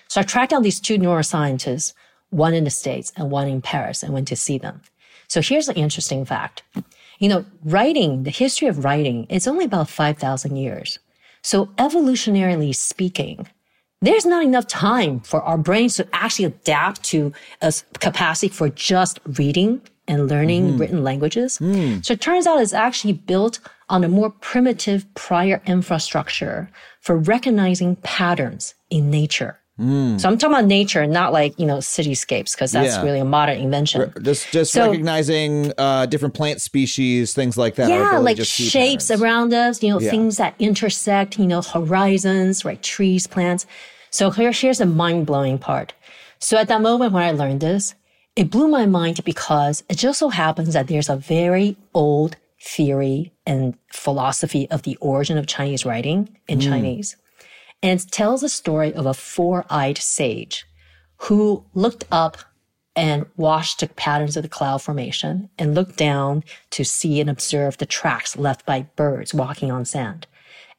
[0.08, 1.92] So I tracked down these two neuroscientists,
[2.30, 4.82] one in the States and one in Paris, and went to see them.
[5.26, 6.62] So here's an interesting fact.
[7.18, 10.98] You know, writing, the history of writing, is only about 5,000 years.
[11.42, 13.48] So evolutionarily speaking,
[14.02, 17.32] there's not enough time for our brains to actually adapt to
[17.62, 20.78] a capacity for just reading and learning mm-hmm.
[20.78, 21.58] written languages.
[21.58, 22.04] Mm.
[22.04, 27.96] So it turns out it's actually built on a more primitive prior infrastructure for recognizing
[27.96, 29.60] patterns in nature.
[29.78, 30.18] Mm.
[30.18, 33.02] So I'm talking about nature, not like you know cityscapes, because that's yeah.
[33.02, 34.10] really a modern invention.
[34.22, 37.90] Just just so, recognizing uh, different plant species, things like that.
[37.90, 39.82] Yeah, like shapes around us.
[39.82, 40.10] You know, yeah.
[40.10, 41.38] things that intersect.
[41.38, 42.82] You know, horizons, right?
[42.82, 43.66] Trees, plants.
[44.10, 45.92] So here, here's the mind blowing part.
[46.38, 47.94] So at that moment when I learned this,
[48.34, 53.32] it blew my mind because it just so happens that there's a very old theory
[53.46, 56.62] and philosophy of the origin of Chinese writing in mm.
[56.62, 57.16] Chinese.
[57.86, 60.66] And tells a story of a four-eyed sage
[61.18, 62.36] who looked up
[62.96, 67.78] and watched the patterns of the cloud formation and looked down to see and observe
[67.78, 70.26] the tracks left by birds walking on sand.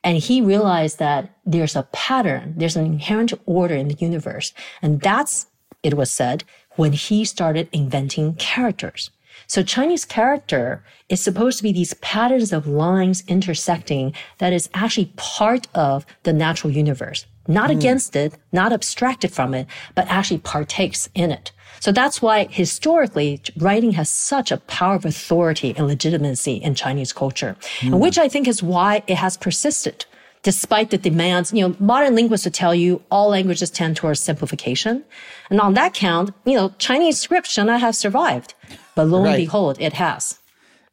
[0.03, 4.53] And he realized that there's a pattern, there's an inherent order in the universe.
[4.81, 5.47] And that's,
[5.83, 6.43] it was said,
[6.75, 9.11] when he started inventing characters.
[9.47, 15.13] So Chinese character is supposed to be these patterns of lines intersecting that is actually
[15.15, 17.77] part of the natural universe, not mm.
[17.77, 21.53] against it, not abstracted from it, but actually partakes in it.
[21.79, 27.13] So that's why historically writing has such a power of authority and legitimacy in Chinese
[27.13, 27.99] culture, mm.
[27.99, 30.05] which I think is why it has persisted
[30.43, 35.03] despite the demands, you know, modern linguists would tell you all languages tend towards simplification.
[35.49, 38.53] And on that count, you know, Chinese script should not have survived.
[38.95, 39.37] But lo and right.
[39.37, 40.39] behold, it has.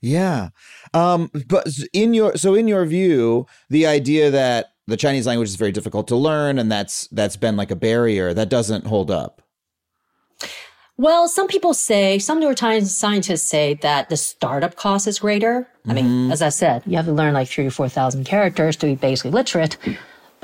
[0.00, 0.50] Yeah.
[0.92, 5.57] Um, but in your so in your view, the idea that the Chinese language is
[5.57, 9.42] very difficult to learn and that's that's been like a barrier that doesn't hold up.
[10.96, 15.18] Well, some people say, some New York Times scientists say that the startup cost is
[15.18, 15.66] greater.
[15.88, 16.33] I mean, mm-hmm.
[16.33, 19.33] as I said, you have to learn like three or 4,000 characters to be basically
[19.33, 19.76] literate.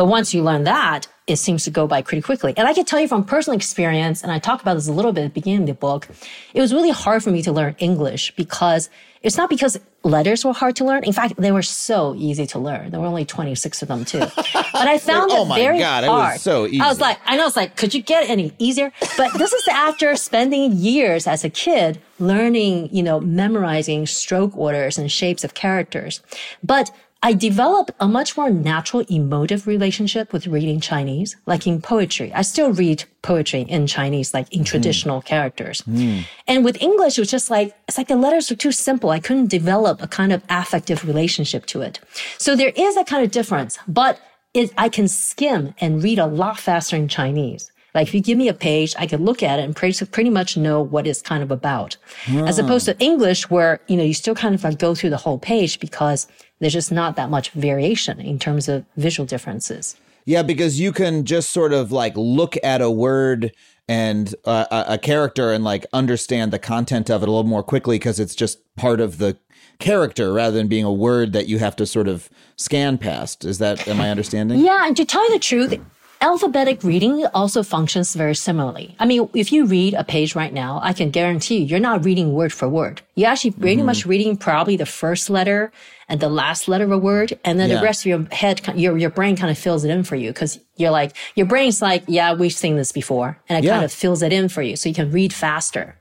[0.00, 2.54] But once you learn that, it seems to go by pretty quickly.
[2.56, 5.12] And I can tell you from personal experience, and I talk about this a little
[5.12, 6.08] bit at the beginning of the book,
[6.54, 8.88] it was really hard for me to learn English because
[9.20, 11.04] it's not because letters were hard to learn.
[11.04, 12.92] In fact, they were so easy to learn.
[12.92, 14.20] There were only 26 of them too.
[14.20, 16.30] But I found oh it very God, hard.
[16.30, 16.80] It was so easy.
[16.80, 18.92] I was like, I know it's like, could you get any easier?
[19.18, 24.96] But this is after spending years as a kid learning, you know, memorizing stroke orders
[24.96, 26.22] and shapes of characters.
[26.64, 26.90] But
[27.22, 32.32] I developed a much more natural emotive relationship with reading Chinese, like in poetry.
[32.32, 35.24] I still read poetry in Chinese, like in traditional mm.
[35.26, 35.82] characters.
[35.82, 36.24] Mm.
[36.46, 39.10] And with English, it was just like, it's like the letters were too simple.
[39.10, 42.00] I couldn't develop a kind of affective relationship to it.
[42.38, 44.18] So there is a kind of difference, but
[44.54, 47.70] it, I can skim and read a lot faster in Chinese.
[47.94, 50.30] Like if you give me a page, I can look at it and pretty, pretty
[50.30, 51.96] much know what it's kind of about.
[52.28, 55.16] As opposed to English where, you know, you still kind of like go through the
[55.16, 56.28] whole page because
[56.60, 59.96] there's just not that much variation in terms of visual differences.
[60.24, 63.52] Yeah, because you can just sort of like look at a word
[63.88, 67.96] and uh, a character and like understand the content of it a little more quickly
[67.96, 69.36] because it's just part of the
[69.80, 73.44] character rather than being a word that you have to sort of scan past.
[73.44, 74.60] Is that am I understanding?
[74.60, 75.80] Yeah, and to tell you the truth,
[76.22, 78.94] Alphabetic reading also functions very similarly.
[78.98, 82.04] I mean, if you read a page right now, I can guarantee you, you're not
[82.04, 83.00] reading word for word.
[83.14, 83.86] You're actually pretty mm-hmm.
[83.86, 85.72] much reading probably the first letter
[86.08, 87.38] and the last letter of a word.
[87.42, 87.76] And then yeah.
[87.76, 90.30] the rest of your head, your, your brain kind of fills it in for you.
[90.34, 93.38] Cause you're like, your brain's like, yeah, we've seen this before.
[93.48, 93.72] And it yeah.
[93.72, 94.76] kind of fills it in for you.
[94.76, 95.96] So you can read faster.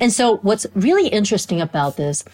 [0.00, 2.24] And so what's really interesting about this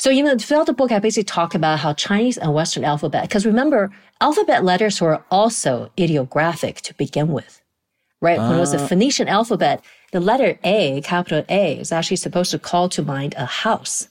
[0.00, 3.24] so, you know, throughout the book, I basically talk about how Chinese and Western alphabet,
[3.24, 3.90] because remember,
[4.22, 7.60] alphabet letters were also ideographic to begin with,
[8.22, 8.38] right?
[8.38, 8.48] Uh.
[8.48, 8.86] When it was the ah.
[8.86, 13.44] Phoenician alphabet, the letter A, capital A, is actually supposed to call to mind a
[13.44, 14.08] house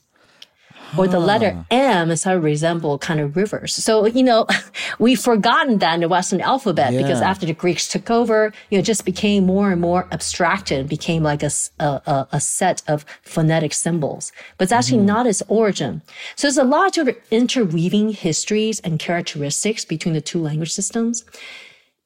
[0.96, 3.74] or the letter M is how it resemble kind of rivers.
[3.74, 4.46] So, you know,
[4.98, 7.02] we've forgotten that in the Western alphabet yeah.
[7.02, 10.88] because after the Greeks took over, you know, it just became more and more abstracted,
[10.88, 15.06] became like a, a, a set of phonetic symbols, but it's actually mm-hmm.
[15.06, 16.02] not its origin.
[16.36, 21.24] So there's a lot of interweaving histories and characteristics between the two language systems.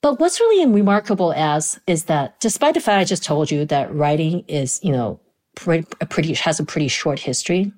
[0.03, 3.95] But what's really remarkable as is that despite the fact I just told you that
[3.95, 5.19] writing is, you know,
[5.55, 7.73] pretty, pretty has a pretty short history,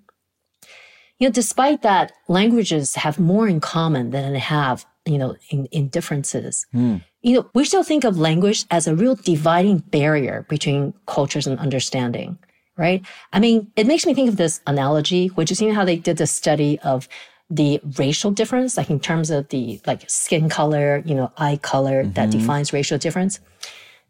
[1.18, 5.66] you know, despite that, languages have more in common than they have, you know, in,
[5.66, 6.66] in differences.
[6.74, 7.02] Mm.
[7.22, 11.58] You know, we still think of language as a real dividing barrier between cultures and
[11.58, 12.38] understanding,
[12.76, 13.04] right?
[13.32, 15.96] I mean, it makes me think of this analogy, which is, you know, how they
[15.96, 17.08] did the study of
[17.48, 22.02] the racial difference, like in terms of the like skin color, you know, eye color
[22.02, 22.12] mm-hmm.
[22.12, 23.40] that defines racial difference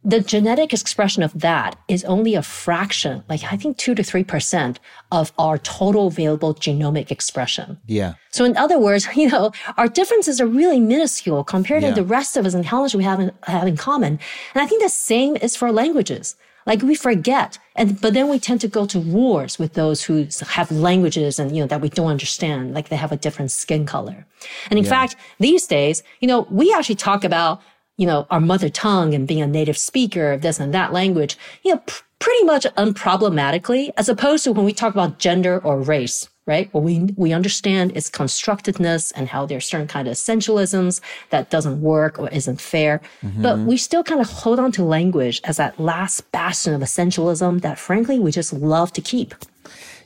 [0.06, 4.76] the genetic expression of that is only a fraction, like I think two to 3%
[5.10, 7.78] of our total available genomic expression.
[7.88, 8.14] Yeah.
[8.30, 11.88] So in other words, you know, our differences are really minuscule compared yeah.
[11.88, 14.20] to the rest of us and how much we have in, have in common.
[14.54, 16.36] And I think the same is for languages.
[16.66, 20.26] Like we forget, and but then we tend to go to wars with those who
[20.48, 23.86] have languages and you know that we don't understand, like they have a different skin
[23.86, 24.26] color.
[24.68, 24.90] And in yeah.
[24.90, 27.62] fact, these days, you know, we actually talk about
[27.96, 31.36] you know, our mother tongue and being a native speaker of this and that language,
[31.62, 35.80] you know, pr- pretty much unproblematically, as opposed to when we talk about gender or
[35.80, 36.72] race, right?
[36.72, 41.80] Well, we, we understand its constructedness and how there's certain kind of essentialisms that doesn't
[41.80, 43.00] work or isn't fair.
[43.22, 43.42] Mm-hmm.
[43.42, 47.60] But we still kind of hold on to language as that last bastion of essentialism
[47.62, 49.34] that frankly we just love to keep.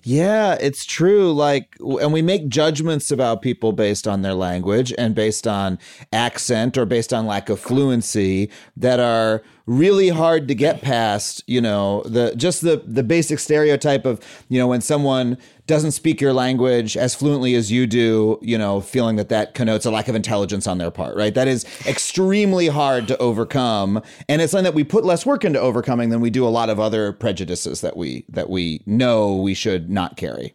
[0.03, 1.33] Yeah, it's true.
[1.33, 5.79] Like, and we make judgments about people based on their language and based on
[6.13, 11.61] accent or based on lack of fluency that are really hard to get past, you
[11.61, 16.33] know, the just the the basic stereotype of, you know, when someone doesn't speak your
[16.33, 20.17] language as fluently as you do, you know, feeling that that connotes a lack of
[20.17, 21.35] intelligence on their part, right?
[21.35, 25.61] That is extremely hard to overcome, and it's something that we put less work into
[25.61, 29.55] overcoming than we do a lot of other prejudices that we that we know we
[29.55, 30.53] should not carry.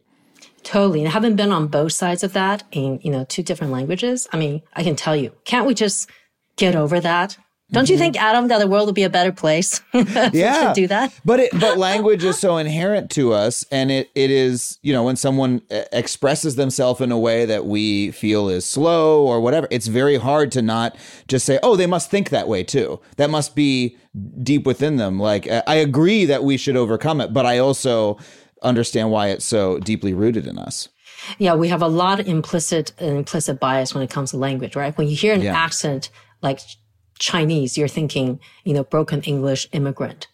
[0.63, 1.03] Totally.
[1.05, 4.37] And having been on both sides of that in, you know, two different languages, I
[4.37, 6.09] mean, I can tell you, can't we just
[6.57, 7.37] get over that
[7.71, 8.03] don't you mm-hmm.
[8.03, 9.81] think, Adam, that the world would be a better place?
[9.93, 11.11] yeah, do that.
[11.25, 15.03] But it, but language is so inherent to us, and it it is you know
[15.03, 19.67] when someone uh, expresses themselves in a way that we feel is slow or whatever,
[19.71, 20.95] it's very hard to not
[21.27, 23.01] just say, oh, they must think that way too.
[23.17, 23.97] That must be
[24.43, 25.19] deep within them.
[25.19, 28.19] Like I agree that we should overcome it, but I also
[28.61, 30.89] understand why it's so deeply rooted in us.
[31.39, 34.95] Yeah, we have a lot of implicit implicit bias when it comes to language, right?
[34.95, 35.57] When you hear an yeah.
[35.57, 36.11] accent
[36.43, 36.59] like
[37.19, 40.27] Chinese, you're thinking, you know, broken English immigrant.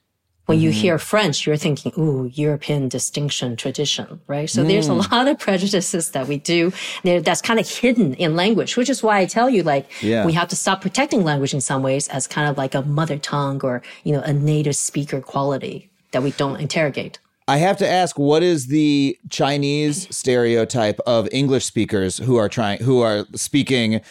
[0.48, 0.65] When mm-hmm.
[0.65, 4.50] you hear French, you're thinking, ooh, European distinction, tradition, right?
[4.50, 4.67] So mm.
[4.67, 5.12] there's a mm.
[5.12, 9.20] lot of prejudices that we do that's kind of hidden in language, which is why
[9.20, 10.26] I tell you, like, yeah.
[10.26, 13.20] we have to stop protecting language in some ways as kind of like a mother
[13.20, 17.20] tongue or, you know, a native speaker quality that we don't interrogate.
[17.48, 22.80] I have to ask, what is the Chinese stereotype of English speakers who are trying,
[22.80, 24.02] who are speaking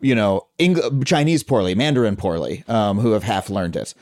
[0.00, 3.94] you know, Eng- Chinese poorly, Mandarin poorly, um, who have half learned it.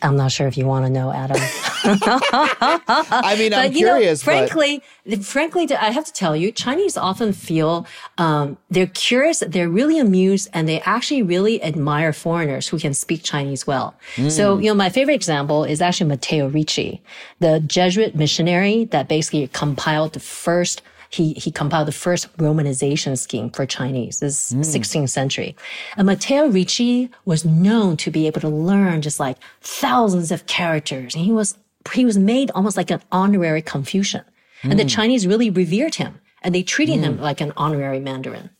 [0.00, 1.38] I'm not sure if you want to know, Adam.
[1.84, 4.24] I mean, I'm but, curious.
[4.24, 5.24] Know, frankly, but...
[5.24, 7.84] frankly, I have to tell you, Chinese often feel
[8.16, 13.24] um, they're curious, they're really amused, and they actually really admire foreigners who can speak
[13.24, 13.96] Chinese well.
[14.14, 14.30] Mm.
[14.30, 17.02] So, you know, my favorite example is actually Matteo Ricci,
[17.40, 23.50] the Jesuit missionary that basically compiled the first he, he compiled the first romanization scheme
[23.50, 24.20] for Chinese.
[24.20, 24.60] This mm.
[24.60, 25.56] 16th century.
[25.96, 31.14] And Matteo Ricci was known to be able to learn just like thousands of characters.
[31.14, 31.56] And he was,
[31.92, 34.24] he was made almost like an honorary Confucian.
[34.62, 34.70] Mm.
[34.70, 34.88] And the hmm.
[34.88, 37.04] Chinese really revered him and they treated mm.
[37.04, 37.22] him hmm.
[37.22, 38.50] like an honorary Mandarin.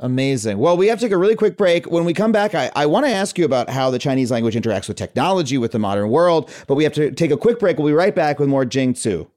[0.00, 0.58] Amazing.
[0.58, 1.90] Well, we have to take a really quick break.
[1.90, 4.54] When we come back, I, I want to ask you about how the Chinese language
[4.54, 7.76] interacts with technology, with the modern world, but we have to take a quick break.
[7.76, 9.28] We'll be right back with more Jing Tsu.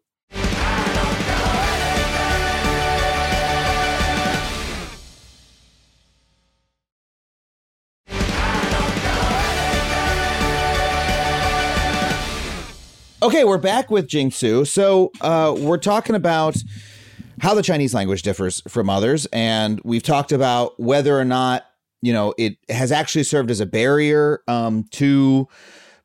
[13.24, 14.66] Okay, we're back with Jing Tsu.
[14.66, 16.58] So uh, we're talking about
[17.40, 21.64] how the Chinese language differs from others, and we've talked about whether or not
[22.02, 25.48] you know it has actually served as a barrier um, to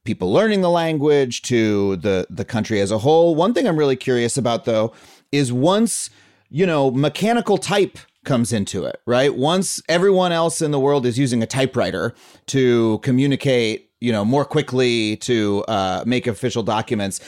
[0.05, 3.35] people learning the language, to the the country as a whole.
[3.35, 4.93] One thing I'm really curious about, though,
[5.33, 6.11] is once
[6.51, 9.35] you know mechanical type comes into it, right?
[9.35, 12.15] Once everyone else in the world is using a typewriter
[12.47, 17.21] to communicate you know, more quickly to uh, make official documents.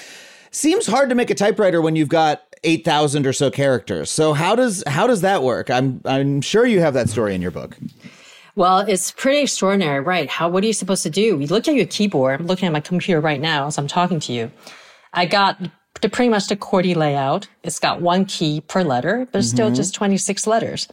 [0.50, 4.10] Seems hard to make a typewriter when you've got eight thousand or so characters.
[4.10, 5.70] So how does how does that work?
[5.70, 7.76] I'm I'm sure you have that story in your book.
[8.56, 10.28] Well, it's pretty extraordinary, right?
[10.28, 11.20] How what are you supposed to do?
[11.22, 12.40] You look at your keyboard.
[12.40, 14.50] I'm looking at my computer right now as I'm talking to you.
[15.12, 15.60] I got
[16.00, 17.48] the pretty much the QWERTY layout.
[17.62, 19.56] It's got one key per letter, but it's mm-hmm.
[19.56, 20.88] still just 26 letters.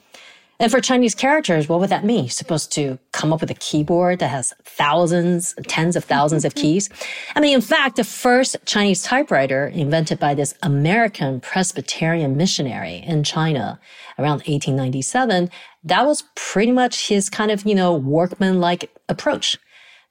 [0.60, 2.26] And for Chinese characters, what would that mean?
[2.26, 6.56] You're supposed to come up with a keyboard that has thousands, tens of thousands of
[6.56, 6.90] keys.
[7.36, 13.24] I mean, in fact, the first Chinese typewriter invented by this American Presbyterian missionary in
[13.24, 13.80] China
[14.18, 15.52] around 1897,
[15.84, 19.58] that was pretty much his kind of, you know, workman-like approach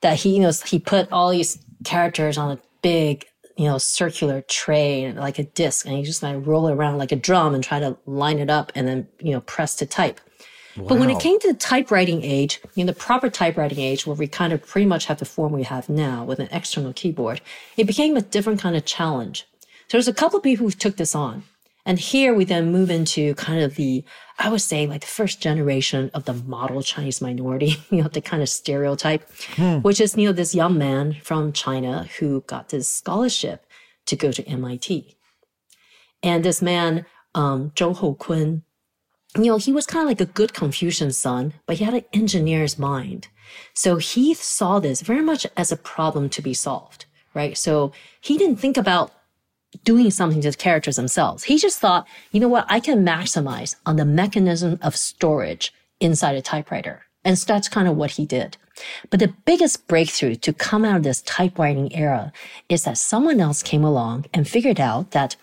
[0.01, 4.43] that he, you know, he put all these characters on a big you know, circular
[4.43, 7.65] tray like a disc and he just like roll it around like a drum and
[7.65, 10.21] try to line it up and then, you know, press to type.
[10.77, 10.89] Wow.
[10.89, 14.17] But when it came to the typewriting age, you know, the proper typewriting age, where
[14.17, 17.41] we kind of pretty much have the form we have now with an external keyboard,
[17.77, 19.47] it became a different kind of challenge.
[19.89, 21.45] So there's a couple of people who took this on.
[21.87, 24.05] And here we then move into kind of the,
[24.41, 28.21] I would say like the first generation of the model Chinese minority, you know, the
[28.21, 29.79] kind of stereotype, hmm.
[29.79, 33.65] which is, you know, this young man from China who got this scholarship
[34.07, 35.17] to go to MIT.
[36.25, 37.07] And this man,
[37.37, 38.63] um, Zhou Houkun,
[39.45, 42.05] you know, he was kind of like a good Confucian son, but he had an
[42.13, 43.29] engineer's mind.
[43.75, 47.57] So he saw this very much as a problem to be solved, right?
[47.57, 49.13] So he didn't think about
[49.85, 51.45] doing something to the characters themselves.
[51.45, 56.37] He just thought, you know what, I can maximize on the mechanism of storage inside
[56.37, 57.03] a typewriter.
[57.25, 58.57] And so that's kind of what he did.
[59.11, 62.33] But the biggest breakthrough to come out of this typewriting era
[62.69, 65.37] is that someone else came along and figured out that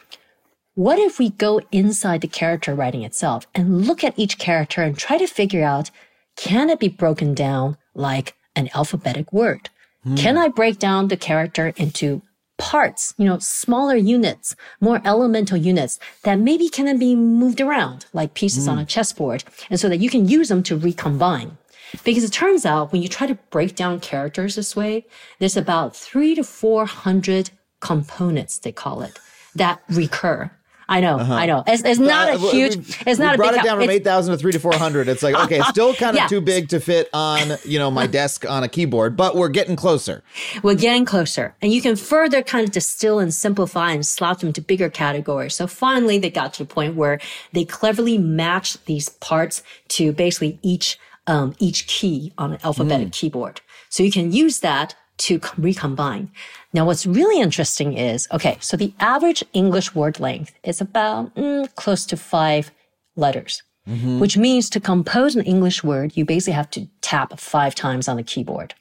[0.76, 4.98] what if we go inside the character writing itself and look at each character and
[4.98, 5.92] try to figure out,
[6.36, 9.70] can it be broken down like an alphabetic word?
[10.04, 10.16] Hmm.
[10.16, 12.24] Can I break down the character into
[12.58, 18.06] parts, you know, smaller units, more elemental units that maybe can then be moved around
[18.14, 18.72] like pieces mm.
[18.72, 21.58] on a chessboard and so that you can use them to recombine.
[22.04, 25.06] Because it turns out when you try to break down characters this way,
[25.40, 27.52] there's about three to 400
[27.82, 29.20] components, they call it,
[29.56, 30.50] that recur.
[30.94, 31.34] I know, uh-huh.
[31.34, 31.64] I know.
[31.66, 32.76] It's, it's not uh, a huge.
[33.08, 35.08] It's not a brought it down from eight thousand to three to four hundred.
[35.08, 36.28] It's like okay, still kind of yeah.
[36.28, 39.76] too big to fit on you know my desk on a keyboard, but we're getting
[39.76, 40.22] closer.
[40.62, 44.54] We're getting closer, and you can further kind of distill and simplify and slot them
[44.54, 45.56] to bigger categories.
[45.56, 47.20] So finally, they got to the point where
[47.54, 53.14] they cleverly matched these parts to basically each um, each key on an alphabetic mm.
[53.14, 53.62] keyboard.
[53.90, 56.32] So you can use that to recombine.
[56.74, 61.74] Now, what's really interesting is, okay, so the average English word length is about mm,
[61.76, 62.72] close to five
[63.16, 64.20] letters, mm-hmm.
[64.20, 68.18] which means to compose an English word, you basically have to tap five times on
[68.18, 68.74] the keyboard.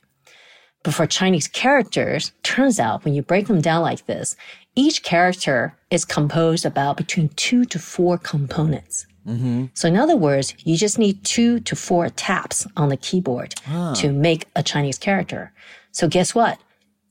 [0.82, 4.34] But for Chinese characters, turns out when you break them down like this,
[4.74, 9.06] each character is composed about between two to four components.
[9.26, 9.66] Mm-hmm.
[9.74, 13.94] So in other words, you just need two to four taps on the keyboard ah.
[13.94, 15.52] to make a Chinese character.
[15.92, 16.58] So guess what?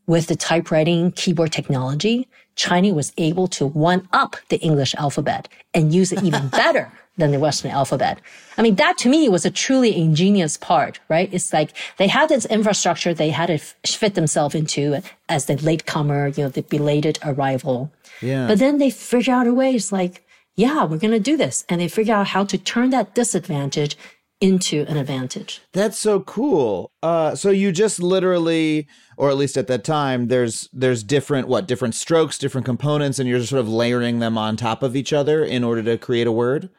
[0.07, 5.93] With the typewriting keyboard technology, China was able to one up the English alphabet and
[5.93, 8.19] use it even better than the Western alphabet.
[8.57, 11.29] I mean, that to me was a truly ingenious part, right?
[11.31, 16.29] It's like they had this infrastructure they had to fit themselves into as the latecomer,
[16.29, 17.91] you know, the belated arrival.
[18.21, 18.47] Yeah.
[18.47, 19.75] But then they figure out a way.
[19.75, 20.25] It's like,
[20.55, 21.65] yeah, we're going to do this.
[21.69, 23.97] And they figure out how to turn that disadvantage
[24.41, 25.61] into an advantage.
[25.71, 26.91] That's so cool.
[27.01, 31.67] Uh, so you just literally, or at least at that time, there's there's different what
[31.67, 35.13] different strokes, different components, and you're just sort of layering them on top of each
[35.13, 36.69] other in order to create a word.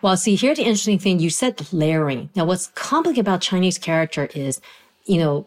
[0.00, 1.20] Well, see, here's the interesting thing.
[1.20, 2.30] You said layering.
[2.34, 4.60] Now, what's complicated about Chinese character is,
[5.04, 5.46] you know,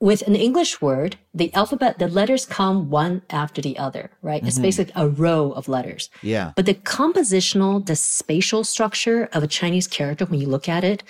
[0.00, 4.40] with an English word, the alphabet, the letters come one after the other, right?
[4.40, 4.48] Mm-hmm.
[4.48, 6.08] It's basically a row of letters.
[6.22, 6.52] Yeah.
[6.54, 11.02] But the compositional, the spatial structure of a Chinese character, when you look at it,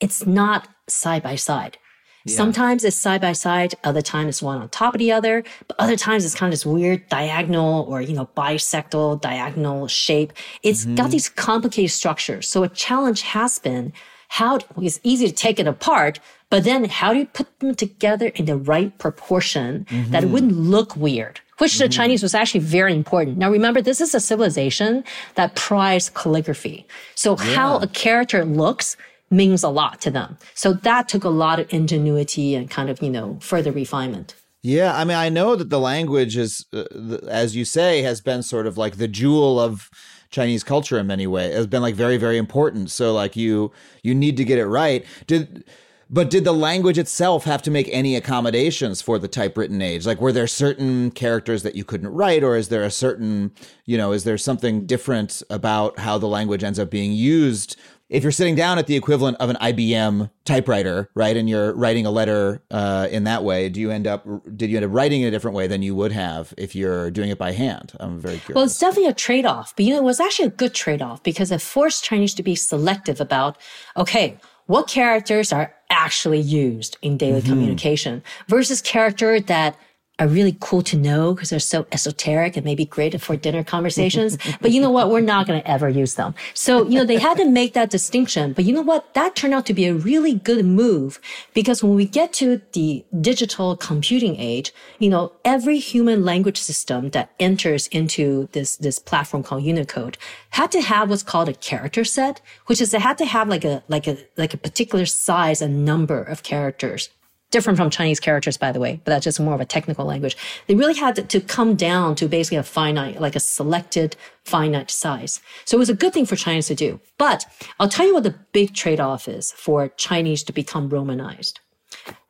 [0.00, 1.76] it's not side by side.
[2.24, 2.36] Yeah.
[2.36, 5.76] Sometimes it's side by side, other times it's one on top of the other, but
[5.78, 10.32] other times it's kind of this weird diagonal or, you know, bisectal diagonal shape.
[10.62, 10.94] It's mm-hmm.
[10.94, 12.48] got these complicated structures.
[12.48, 13.92] So a challenge has been
[14.28, 16.18] how it's easy to take it apart,
[16.52, 20.10] but then how do you put them together in the right proportion mm-hmm.
[20.10, 21.40] that it wouldn't look weird?
[21.56, 21.84] Which mm-hmm.
[21.84, 23.38] the Chinese was actually very important.
[23.38, 25.02] Now remember, this is a civilization
[25.36, 26.86] that prized calligraphy.
[27.14, 27.54] So yeah.
[27.54, 28.98] how a character looks
[29.30, 30.36] means a lot to them.
[30.52, 34.34] So that took a lot of ingenuity and kind of, you know, further refinement.
[34.60, 36.84] Yeah, I mean, I know that the language is, uh,
[37.28, 39.88] as you say, has been sort of like the jewel of
[40.32, 42.90] Chinese culture in many ways has been like very very important.
[42.90, 43.70] So like you
[44.02, 45.04] you need to get it right.
[45.26, 45.64] Did
[46.12, 50.06] but did the language itself have to make any accommodations for the typewritten age?
[50.06, 53.50] Like, were there certain characters that you couldn't write, or is there a certain,
[53.86, 57.76] you know, is there something different about how the language ends up being used
[58.12, 62.04] if you're sitting down at the equivalent of an IBM typewriter, right, and you're writing
[62.04, 65.22] a letter uh, in that way, do you end up did you end up writing
[65.22, 67.94] in a different way than you would have if you're doing it by hand?
[67.98, 68.54] I'm very curious.
[68.54, 71.00] Well, it's definitely a trade off, but you know, it was actually a good trade
[71.00, 73.56] off because it forced Chinese to be selective about
[73.96, 74.36] okay,
[74.66, 77.50] what characters are actually used in daily mm-hmm.
[77.50, 79.76] communication versus character that
[80.22, 84.38] are really cool to know because they're so esoteric and maybe great for dinner conversations.
[84.60, 85.10] but you know what?
[85.10, 86.34] We're not going to ever use them.
[86.54, 88.52] So, you know, they had to make that distinction.
[88.52, 89.12] But you know what?
[89.14, 91.20] That turned out to be a really good move
[91.54, 97.10] because when we get to the digital computing age, you know, every human language system
[97.10, 100.16] that enters into this, this platform called Unicode
[100.50, 103.64] had to have what's called a character set, which is they had to have like
[103.64, 107.10] a, like a, like a particular size and number of characters
[107.52, 110.36] different from Chinese characters, by the way, but that's just more of a technical language.
[110.66, 115.40] They really had to, come down to basically a finite, like a selected finite size.
[115.64, 117.00] So it was a good thing for Chinese to do.
[117.18, 117.44] But
[117.78, 121.60] I'll tell you what the big trade-off is for Chinese to become Romanized.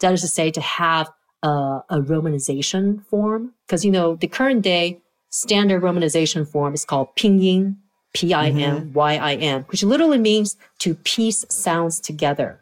[0.00, 1.08] That is to say, to have
[1.42, 1.48] a,
[1.88, 5.00] a Romanization form, because you know the current day
[5.30, 7.76] standard Romanization form is called Pinyin,
[8.14, 12.61] P-I-N-Y-I-N, which literally means to piece sounds together.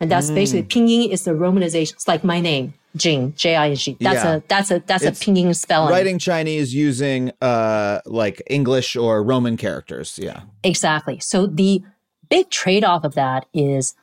[0.00, 0.34] And that's mm.
[0.34, 1.94] basically pinyin is the romanization.
[1.94, 3.96] It's like my name, Jing, J I N G.
[4.00, 4.34] That's yeah.
[4.34, 5.90] a that's a that's it's a pinyin spelling.
[5.90, 10.18] Writing Chinese using uh like English or Roman characters.
[10.18, 10.42] Yeah.
[10.62, 11.18] Exactly.
[11.20, 11.82] So the
[12.28, 13.94] big trade-off of that is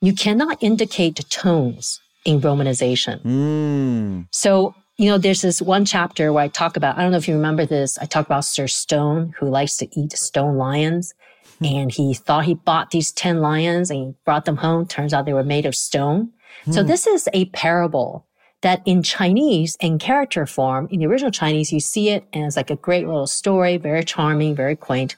[0.00, 3.22] you cannot indicate tones in romanization.
[3.22, 4.26] Mm.
[4.32, 7.26] So you know, there's this one chapter where I talk about, I don't know if
[7.26, 11.14] you remember this, I talk about Sir Stone, who likes to eat stone lions.
[11.62, 14.86] And he thought he bought these 10 lions and he brought them home.
[14.86, 16.32] Turns out they were made of stone.
[16.64, 16.72] Hmm.
[16.72, 18.26] So this is a parable
[18.62, 22.56] that in Chinese, in character form, in the original Chinese, you see it and it's
[22.56, 25.16] like a great little story, very charming, very quaint.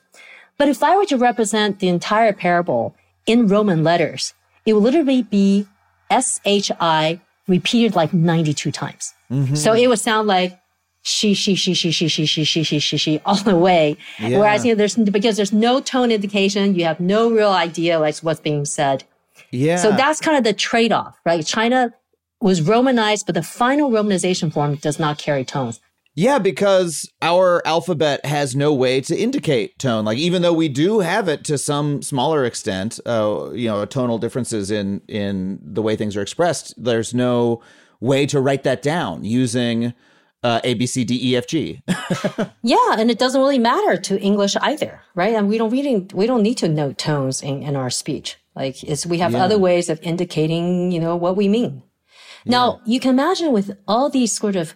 [0.59, 2.95] But if I were to represent the entire parable
[3.26, 4.34] in Roman letters,
[4.64, 5.66] it would literally be
[6.11, 9.14] S-H-I repeated like 92 times.
[9.30, 9.55] Mm-hmm.
[9.55, 10.59] So it would sound like
[11.03, 13.96] she, she, she, she, she, she, she, she, she, she, she, all the way.
[14.18, 14.38] Yeah.
[14.38, 18.16] Whereas, you know, there's, because there's no tone indication, you have no real idea like
[18.18, 19.05] what's being said.
[19.50, 19.76] Yeah.
[19.76, 21.44] So that's kind of the trade off, right?
[21.44, 21.92] China
[22.40, 25.80] was Romanized, but the final Romanization form does not carry tones.
[26.14, 30.05] Yeah, because our alphabet has no way to indicate tone.
[30.05, 34.18] Like even though we do have it to some smaller extent, uh, you know, tonal
[34.18, 37.62] differences in in the way things are expressed, there's no
[38.00, 39.94] way to write that down using
[40.43, 41.82] uh, A B C D E F G.
[42.62, 45.34] yeah, and it doesn't really matter to English either, right?
[45.34, 48.36] And we don't really we don't need to note tones in, in our speech.
[48.55, 49.45] Like it's we have yeah.
[49.45, 51.82] other ways of indicating, you know, what we mean.
[52.45, 52.95] Now yeah.
[52.95, 54.74] you can imagine with all these sort of,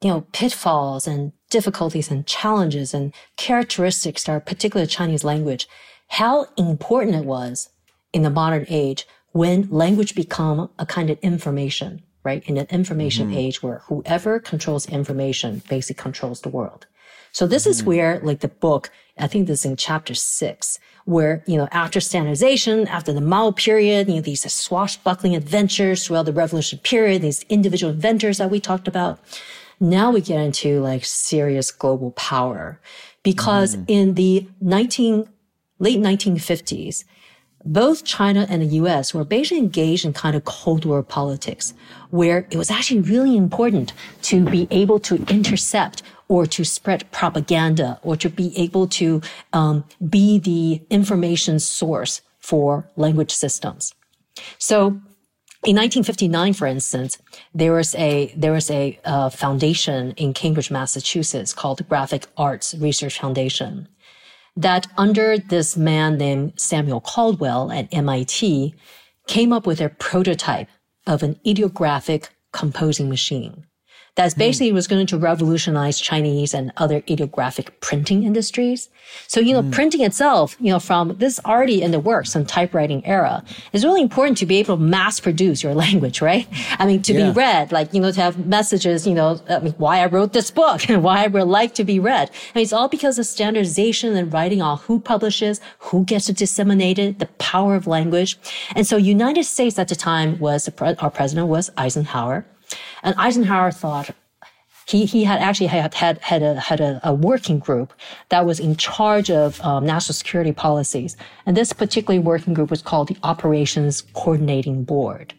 [0.00, 5.68] you know, pitfalls and difficulties and challenges and characteristics that are particular Chinese language,
[6.08, 7.68] how important it was
[8.12, 12.42] in the modern age when language become a kind of information right?
[12.46, 13.38] In an information mm-hmm.
[13.38, 16.86] age where whoever controls information basically controls the world.
[17.32, 17.70] So this mm-hmm.
[17.70, 21.68] is where like the book, I think this is in chapter six, where, you know,
[21.70, 27.22] after standardization, after the Mao period, you know, these swashbuckling adventures throughout the revolution period,
[27.22, 29.20] these individual inventors that we talked about.
[29.80, 32.78] Now we get into like serious global power
[33.22, 33.84] because mm-hmm.
[33.88, 35.28] in the 19,
[35.78, 37.04] late 1950s,
[37.64, 41.74] both China and the US were basically engaged in kind of Cold War politics,
[42.10, 43.92] where it was actually really important
[44.22, 49.20] to be able to intercept or to spread propaganda or to be able to
[49.52, 53.94] um, be the information source for language systems.
[54.58, 55.00] So
[55.62, 57.18] in 1959, for instance,
[57.54, 63.20] there was a there was a uh, foundation in Cambridge, Massachusetts called Graphic Arts Research
[63.20, 63.88] Foundation
[64.56, 68.74] that under this man named Samuel Caldwell at MIT
[69.26, 70.68] came up with a prototype
[71.06, 73.64] of an ideographic composing machine
[74.16, 74.74] that basically mm.
[74.74, 78.88] was going to revolutionize Chinese and other ideographic printing industries.
[79.26, 79.72] So, you know, mm.
[79.72, 84.02] printing itself, you know, from this already in the works and typewriting era is really
[84.02, 86.46] important to be able to mass produce your language, right?
[86.78, 87.30] I mean, to yeah.
[87.30, 90.32] be read, like, you know, to have messages, you know, I mean, why I wrote
[90.32, 92.30] this book and why I would like to be read.
[92.30, 96.32] I mean, it's all because of standardization and writing on who publishes, who gets to
[96.32, 98.38] disseminate it, the power of language.
[98.74, 102.44] And so United States at the time was, our president was Eisenhower.
[103.02, 104.10] And Eisenhower thought
[104.86, 107.92] he, he had actually had, had, had, a, had a, a working group
[108.28, 111.16] that was in charge of um, national security policies.
[111.46, 115.34] And this particular working group was called the Operations Coordinating Board.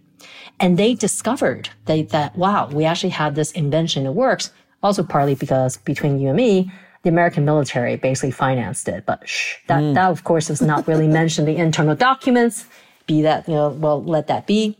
[0.59, 4.51] And they discovered that, that, wow, we actually had this invention that works.
[4.83, 6.71] Also partly because between you and me,
[7.03, 9.05] the American military basically financed it.
[9.05, 9.93] But shh, that, mm.
[9.95, 12.67] that of course is not really mentioned in the internal documents.
[13.07, 14.77] Be that, you know, well, let that be.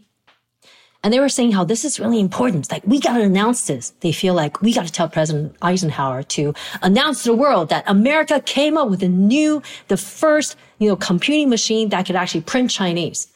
[1.04, 2.72] And they were saying how this is really important.
[2.72, 3.94] Like, we got to announce this.
[4.02, 7.84] They feel like we got to tell President Eisenhower to announce to the world that
[7.88, 12.42] America came up with a new, the first, you know, computing machine that could actually
[12.42, 13.28] print Chinese.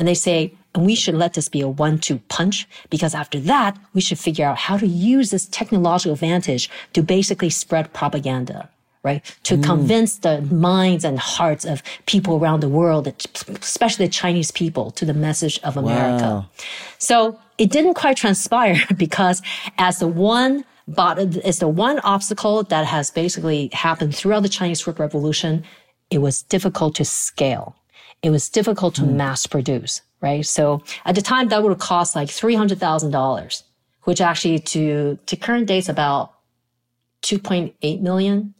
[0.00, 3.78] And they say, And we should let this be a one-two punch because after that,
[3.94, 8.68] we should figure out how to use this technological advantage to basically spread propaganda
[9.06, 9.24] right?
[9.44, 9.64] To mm.
[9.64, 13.06] convince the minds and hearts of people around the world,
[13.62, 16.24] especially the Chinese people, to the message of America.
[16.24, 16.46] Wow.
[16.98, 19.40] So it didn't quite transpire because
[19.78, 24.78] as the one but it's the one obstacle that has basically happened throughout the Chinese
[24.78, 25.64] Script Revolution.
[26.10, 27.74] It was difficult to scale.
[28.22, 29.14] It was difficult to mm.
[29.14, 30.46] mass produce, right?
[30.46, 33.62] So at the time that would have cost like $300,000,
[34.04, 36.36] which actually to, to current dates about
[37.22, 38.54] 2.8 million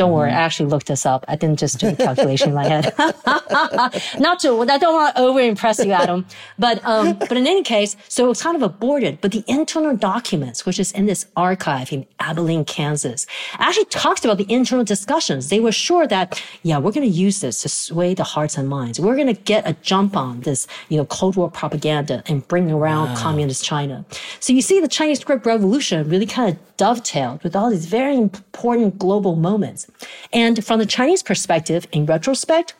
[0.00, 0.40] don't worry, I mm-hmm.
[0.40, 1.26] actually looked this up.
[1.28, 2.94] I didn't just do the calculation in my head.
[4.18, 6.24] Not to, I don't want to over impress you, Adam.
[6.58, 9.20] But, um, but in any case, so it's kind of aborted.
[9.20, 13.26] But the internal documents, which is in this archive in Abilene, Kansas,
[13.58, 15.50] actually talks about the internal discussions.
[15.50, 18.70] They were sure that, yeah, we're going to use this to sway the hearts and
[18.70, 18.98] minds.
[18.98, 22.70] We're going to get a jump on this, you know, Cold War propaganda and bring
[22.72, 23.16] around wow.
[23.16, 24.06] communist China.
[24.38, 28.16] So you see the Chinese Script Revolution really kind of dovetailed with all these very
[28.16, 29.89] important global moments.
[30.32, 32.74] And from the Chinese perspective, in retrospect,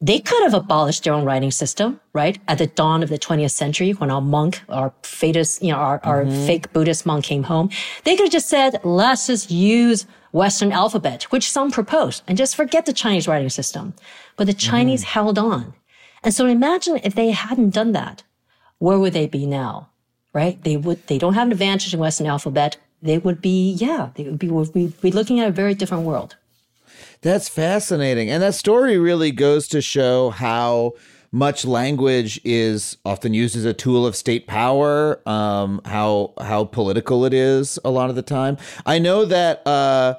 [0.00, 2.38] they could have abolished their own writing system, right?
[2.48, 6.00] At the dawn of the 20th century, when our monk, our fetus, you know, our,
[6.02, 6.46] our mm-hmm.
[6.46, 7.70] fake Buddhist monk came home,
[8.04, 12.56] they could have just said, let's just use Western alphabet, which some proposed, and just
[12.56, 13.94] forget the Chinese writing system.
[14.36, 15.08] But the Chinese mm.
[15.08, 15.74] held on.
[16.24, 18.24] And so imagine if they hadn't done that,
[18.78, 19.90] where would they be now?
[20.32, 20.62] right?
[20.62, 22.76] They would, they don't have an advantage in Western alphabet.
[23.02, 26.36] They would be, yeah, they would be, we'd be, looking at a very different world.
[27.20, 28.30] That's fascinating.
[28.30, 30.92] And that story really goes to show how
[31.32, 37.24] much language is often used as a tool of state power, um, how how political
[37.24, 38.58] it is a lot of the time.
[38.84, 40.16] I know that uh,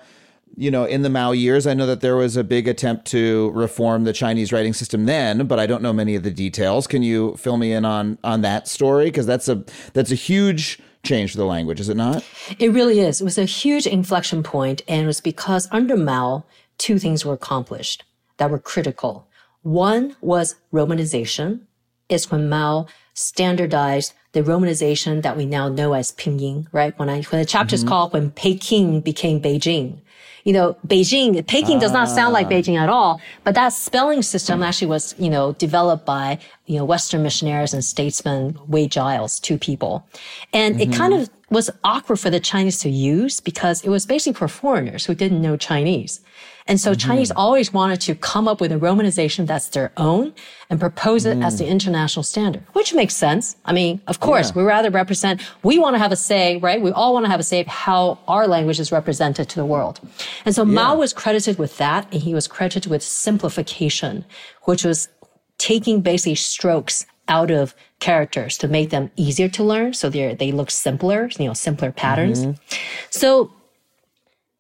[0.55, 3.51] you know, in the Mao years, I know that there was a big attempt to
[3.51, 6.85] reform the Chinese writing system then, but I don't know many of the details.
[6.85, 9.05] Can you fill me in on on that story?
[9.05, 9.63] Because that's a
[9.93, 12.23] that's a huge change for the language, is it not?
[12.59, 13.21] It really is.
[13.21, 16.45] It was a huge inflection point, and it was because under Mao,
[16.77, 18.03] two things were accomplished
[18.37, 19.27] that were critical.
[19.61, 21.61] One was romanization.
[22.09, 26.97] It's when Mao standardized the romanization that we now know as Pinyin, right?
[26.97, 27.85] When I when the chapter mm-hmm.
[27.85, 29.99] is called when Peking became Beijing
[30.43, 32.49] you know, Beijing, Peking does not sound like ah.
[32.49, 36.85] Beijing at all, but that spelling system actually was, you know, developed by, you know,
[36.85, 40.05] Western missionaries and statesmen, Wade Giles, two people.
[40.51, 40.91] And mm-hmm.
[40.91, 44.47] it kind of was awkward for the Chinese to use because it was basically for
[44.47, 46.19] foreigners who didn't know Chinese.
[46.67, 47.07] And so mm-hmm.
[47.07, 50.33] Chinese always wanted to come up with a romanization that's their own
[50.69, 51.45] and propose it mm.
[51.45, 53.57] as the international standard, which makes sense.
[53.65, 54.61] I mean, of course, yeah.
[54.61, 56.81] we rather represent, we want to have a say, right?
[56.81, 59.65] We all want to have a say of how our language is represented to the
[59.65, 59.99] world.
[60.45, 60.73] And so yeah.
[60.73, 64.25] Mao was credited with that and he was credited with simplification,
[64.63, 65.09] which was
[65.57, 69.93] taking basically strokes out of characters to make them easier to learn.
[69.93, 72.45] So they they look simpler, you know, simpler patterns.
[72.45, 72.75] Mm-hmm.
[73.09, 73.51] So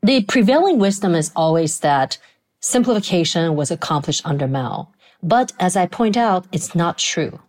[0.03, 2.17] the prevailing wisdom is always that
[2.59, 4.89] simplification was accomplished under Mao.
[5.23, 7.39] But as I point out, it's not true.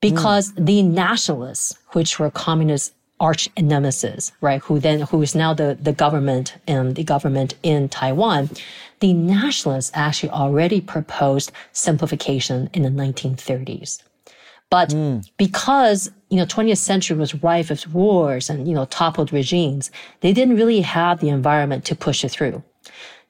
[0.00, 0.66] Because mm.
[0.66, 5.92] the nationalists, which were communist arch nemesis, right, who then, who is now the, the
[5.92, 8.50] government and the government in Taiwan,
[9.00, 14.02] the nationalists actually already proposed simplification in the 1930s.
[14.70, 15.28] But mm.
[15.36, 20.32] because, you know, 20th century was rife with wars and, you know, toppled regimes, they
[20.32, 22.62] didn't really have the environment to push it through.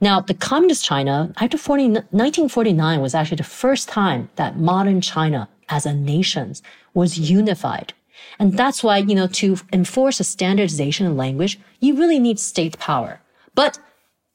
[0.00, 5.48] Now, the communist China, after 40, 1949 was actually the first time that modern China
[5.68, 6.54] as a nation
[6.94, 7.92] was unified.
[8.38, 12.78] And that's why, you know, to enforce a standardization of language, you really need state
[12.78, 13.20] power.
[13.54, 13.78] But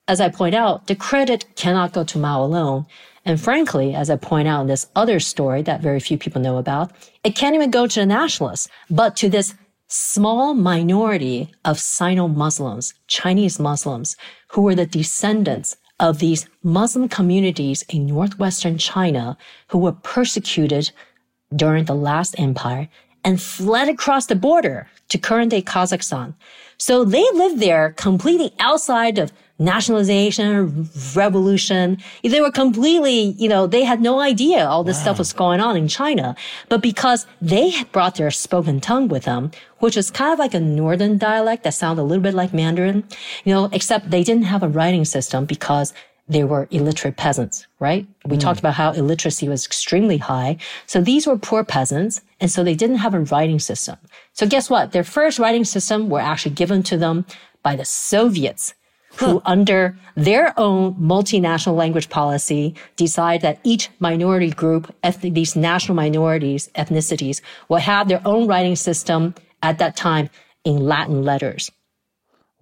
[0.07, 2.85] as I point out, the credit cannot go to Mao alone.
[3.25, 6.57] And frankly, as I point out in this other story that very few people know
[6.57, 6.91] about,
[7.23, 9.55] it can't even go to the nationalists, but to this
[9.87, 14.17] small minority of Sino-Muslims, Chinese Muslims,
[14.49, 19.37] who were the descendants of these Muslim communities in northwestern China
[19.67, 20.91] who were persecuted
[21.55, 22.89] during the last empire
[23.23, 26.33] and fled across the border to current day Kazakhstan.
[26.77, 31.97] So they lived there completely outside of nationalization, revolution.
[32.23, 35.03] They were completely, you know, they had no idea all this wow.
[35.03, 36.35] stuff was going on in China.
[36.69, 40.53] But because they had brought their spoken tongue with them, which was kind of like
[40.53, 43.03] a northern dialect that sounded a little bit like Mandarin,
[43.43, 45.93] you know, except they didn't have a writing system because
[46.27, 48.07] they were illiterate peasants, right?
[48.25, 48.39] We mm.
[48.39, 50.57] talked about how illiteracy was extremely high.
[50.85, 52.21] So these were poor peasants.
[52.39, 53.97] And so they didn't have a writing system.
[54.33, 54.91] So guess what?
[54.91, 57.25] Their first writing system were actually given to them
[57.61, 58.73] by the Soviets
[59.15, 65.95] who under their own multinational language policy decide that each minority group, ethnic, these national
[65.95, 70.29] minorities, ethnicities will have their own writing system at that time
[70.63, 71.71] in Latin letters.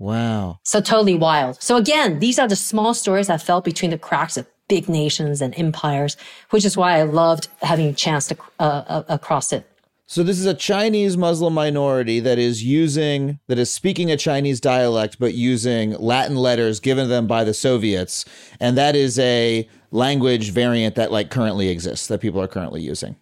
[0.01, 0.59] Wow.
[0.63, 1.61] So totally wild.
[1.61, 5.41] So again, these are the small stories that fell between the cracks of big nations
[5.41, 6.17] and empires,
[6.49, 9.63] which is why I loved having a chance to uh, uh, across it.
[10.07, 14.59] So this is a Chinese Muslim minority that is using that is speaking a Chinese
[14.59, 18.25] dialect but using Latin letters given them by the Soviets
[18.59, 23.15] and that is a language variant that like currently exists that people are currently using.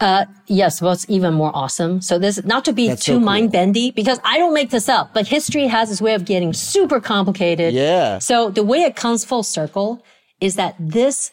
[0.00, 2.00] Uh, yes, what's even more awesome.
[2.00, 3.26] So this, not to be That's too so cool.
[3.26, 6.54] mind bendy, because I don't make this up, but history has this way of getting
[6.54, 7.74] super complicated.
[7.74, 8.18] Yeah.
[8.18, 10.02] So the way it comes full circle
[10.40, 11.32] is that this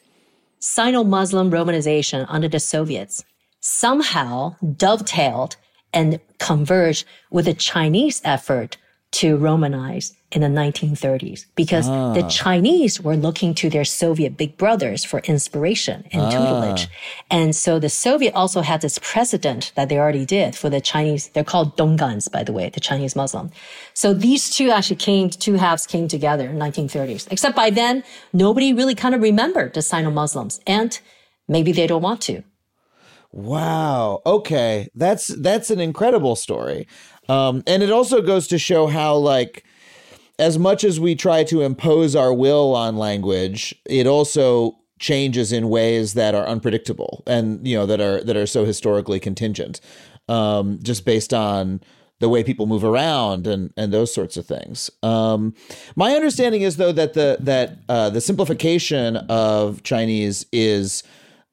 [0.60, 3.24] Sino-Muslim Romanization under the Soviets
[3.62, 5.56] somehow dovetailed
[5.94, 8.78] and converged with the Chinese effort
[9.18, 12.30] to Romanize in the 1930s because the ah.
[12.30, 16.30] Chinese were looking to their Soviet big brothers for inspiration and ah.
[16.30, 16.88] tutelage.
[17.32, 21.30] And so the Soviet also had this precedent that they already did for the Chinese.
[21.30, 23.50] They're called Dongans, by the way, the Chinese Muslim.
[23.96, 27.28] So these two actually came, two halves came together in 1930s.
[27.32, 28.04] Except by then,
[28.34, 31.00] nobody really kind of remembered the Sino-Muslims and
[31.48, 32.44] maybe they don't want to.
[33.32, 34.22] Wow.
[34.26, 34.90] Okay.
[34.96, 36.88] That's that's an incredible story.
[37.30, 39.64] Um, and it also goes to show how like
[40.40, 45.70] as much as we try to impose our will on language, it also changes in
[45.70, 49.80] ways that are unpredictable and you know that are that are so historically contingent.
[50.30, 51.80] Um, just based on
[52.20, 54.90] the way people move around and and those sorts of things.
[55.04, 55.54] Um,
[55.96, 61.04] my understanding is though that the that uh, the simplification of Chinese is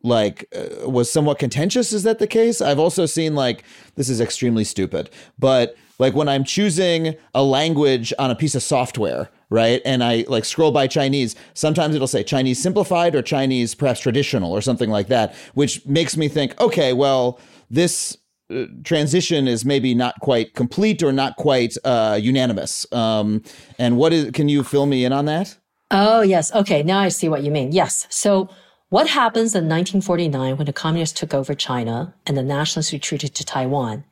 [0.05, 3.65] like uh, was somewhat contentious is that the case i've also seen like
[3.97, 8.63] this is extremely stupid but like when i'm choosing a language on a piece of
[8.63, 13.75] software right and i like scroll by chinese sometimes it'll say chinese simplified or chinese
[13.75, 17.41] perhaps traditional or something like that which makes me think okay well
[17.71, 18.17] this
[18.51, 23.43] uh, transition is maybe not quite complete or not quite uh, unanimous um,
[23.79, 25.57] and what is can you fill me in on that
[25.91, 26.53] Oh, yes.
[26.53, 26.83] Okay.
[26.83, 27.71] Now I see what you mean.
[27.71, 28.07] Yes.
[28.11, 28.49] So
[28.95, 33.45] what happens in 1949 when the communists took over China and the nationalists retreated to
[33.45, 34.05] Taiwan?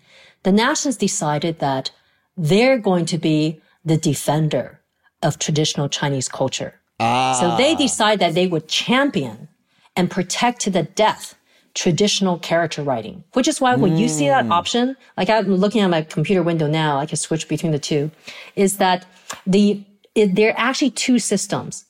[0.42, 1.92] The nationalists decided that
[2.36, 4.80] they're going to be the defender
[5.22, 6.80] of traditional Chinese culture.
[6.98, 7.38] Ah.
[7.40, 9.46] So they decided that they would champion
[9.94, 11.36] and protect to the death
[11.74, 15.90] traditional character writing, which is why when you see that option, like I'm looking at
[15.90, 18.10] my computer window now, I can switch between the two,
[18.56, 19.06] is that
[19.46, 19.84] the,
[20.16, 21.84] it, there are actually two systems.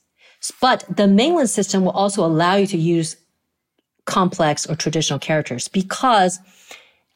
[0.60, 3.16] But the mainland system will also allow you to use
[4.04, 6.40] complex or traditional characters because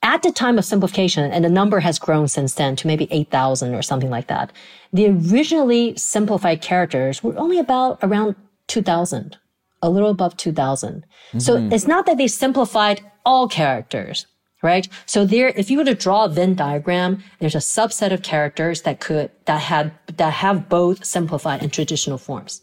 [0.02, 3.74] at the time of simplification, and the number has grown since then to maybe 8,000
[3.74, 4.52] or something like that,
[4.92, 8.36] the originally simplified characters were only about around
[8.68, 9.36] 2,000,
[9.82, 11.04] a little above 2,000.
[11.38, 11.72] So mm-hmm.
[11.72, 14.26] it's not that they simplified all characters,
[14.62, 14.86] right?
[15.06, 18.82] So there, if you were to draw a Venn diagram, there's a subset of characters
[18.82, 22.62] that could, that had, that have both simplified and traditional forms.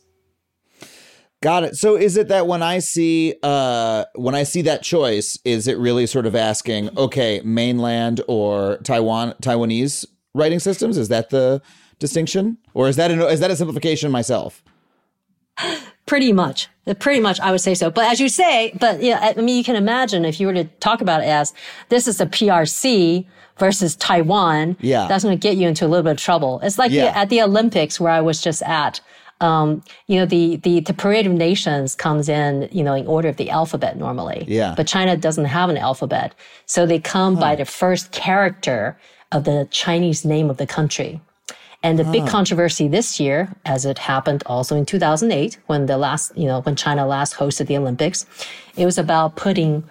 [1.43, 1.75] Got it.
[1.75, 5.77] So is it that when I see uh when I see that choice, is it
[5.77, 10.97] really sort of asking, okay, mainland or Taiwan Taiwanese writing systems?
[10.97, 11.61] Is that the
[11.99, 12.57] distinction?
[12.73, 14.63] Or is that an, is that a simplification myself?
[16.05, 16.69] Pretty much.
[16.99, 17.89] Pretty much, I would say so.
[17.89, 20.65] But as you say, but yeah, I mean, you can imagine if you were to
[20.79, 21.53] talk about it as
[21.89, 23.25] this is a PRC
[23.57, 24.75] versus Taiwan.
[24.81, 25.07] Yeah.
[25.07, 26.59] That's going to get you into a little bit of trouble.
[26.63, 27.05] It's like Yeah.
[27.11, 28.99] the, at the Olympics where I was just at.
[29.43, 33.27] Um, you know, the, the, the parade of nations comes in, you know, in order
[33.27, 34.45] of the alphabet normally.
[34.47, 34.73] Yeah.
[34.77, 36.33] But China doesn't have an alphabet.
[36.65, 38.97] So they come by the first character
[39.33, 41.19] of the Chinese name of the country.
[41.85, 46.31] And the big controversy this year, as it happened also in 2008, when the last,
[46.37, 48.25] you know, when China last hosted the Olympics,
[48.77, 49.83] it was about putting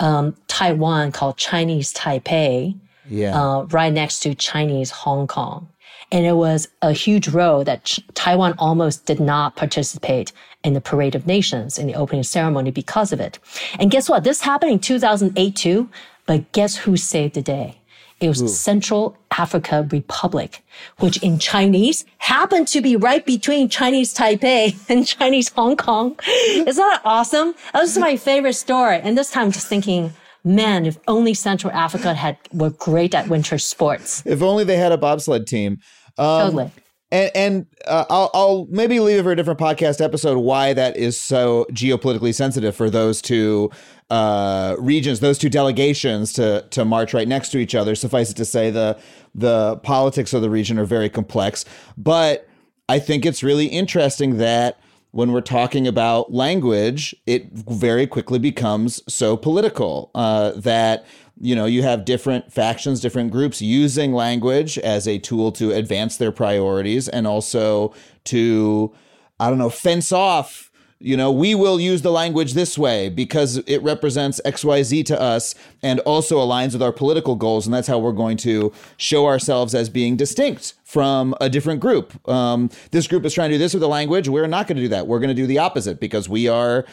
[0.00, 2.78] um, Taiwan called Chinese Taipei
[3.10, 3.38] Yeah.
[3.38, 5.68] uh, right next to Chinese Hong Kong.
[6.12, 10.32] And it was a huge row that Ch- Taiwan almost did not participate
[10.64, 13.38] in the Parade of Nations in the opening ceremony because of it.
[13.78, 14.24] And guess what?
[14.24, 15.88] This happened in 2008 too.
[16.26, 17.76] But guess who saved the day?
[18.20, 20.62] It was Central Africa Republic,
[20.98, 26.18] which in Chinese happened to be right between Chinese Taipei and Chinese Hong Kong.
[26.28, 27.54] Isn't that awesome?
[27.72, 29.00] That was my favorite story.
[29.02, 30.12] And this time just thinking,
[30.44, 34.22] man, if only Central Africa had were great at winter sports.
[34.26, 35.78] if only they had a bobsled team.
[36.18, 36.70] Um, Totally.
[37.12, 40.96] And, and uh, I'll, I'll maybe leave it for a different podcast episode why that
[40.96, 43.70] is so geopolitically sensitive for those two
[44.10, 47.94] uh, regions, those two delegations to to march right next to each other.
[47.96, 48.98] Suffice it to say, the
[49.34, 51.64] the politics of the region are very complex.
[51.96, 52.48] But
[52.88, 54.78] I think it's really interesting that
[55.12, 61.04] when we're talking about language, it very quickly becomes so political uh, that
[61.40, 66.16] you know you have different factions, different groups using language as a tool to advance
[66.16, 67.94] their priorities and also
[68.24, 68.94] to
[69.38, 70.69] I don't know fence off
[71.02, 75.54] you know, we will use the language this way because it represents XYZ to us
[75.82, 77.66] and also aligns with our political goals.
[77.66, 82.28] And that's how we're going to show ourselves as being distinct from a different group.
[82.28, 84.28] Um, this group is trying to do this with the language.
[84.28, 85.06] We're not going to do that.
[85.06, 86.84] We're going to do the opposite because we are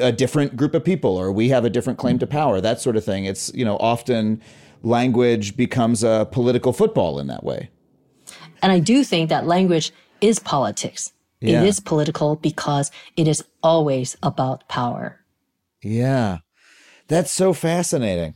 [0.00, 2.96] a different group of people or we have a different claim to power, that sort
[2.96, 3.26] of thing.
[3.26, 4.42] It's, you know, often
[4.82, 7.70] language becomes a political football in that way.
[8.60, 11.62] And I do think that language is politics yeah.
[11.62, 15.20] It is political because it is always about power.
[15.82, 16.38] Yeah.
[17.08, 18.34] That's so fascinating.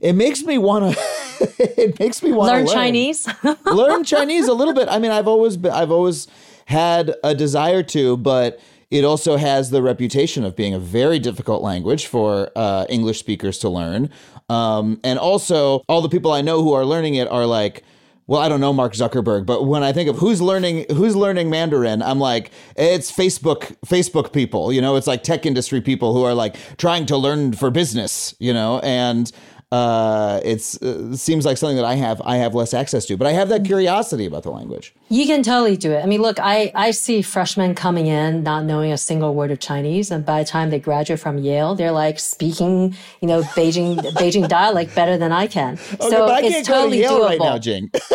[0.00, 1.00] It makes me want to
[1.58, 3.28] it makes me want to learn, learn Chinese.
[3.64, 4.88] learn Chinese a little bit.
[4.88, 6.26] I mean, I've always been, I've always
[6.66, 8.60] had a desire to, but
[8.90, 13.58] it also has the reputation of being a very difficult language for uh, English speakers
[13.58, 14.10] to learn.
[14.48, 17.84] Um, and also, all the people I know who are learning it are like,
[18.26, 21.50] well, I don't know Mark Zuckerberg, but when I think of who's learning who's learning
[21.50, 26.22] Mandarin, I'm like, it's Facebook Facebook people, you know, it's like tech industry people who
[26.22, 29.32] are like trying to learn for business, you know, and
[29.72, 33.26] uh, it's uh, seems like something that I have I have less access to, but
[33.26, 34.94] I have that curiosity about the language.
[35.08, 36.04] You can totally do it.
[36.04, 39.60] I mean, look, I I see freshmen coming in not knowing a single word of
[39.60, 43.96] Chinese, and by the time they graduate from Yale, they're like speaking, you know, Beijing
[44.20, 45.78] Beijing dialect better than I can.
[45.94, 47.90] Okay, so it's totally to doable right now, Jing.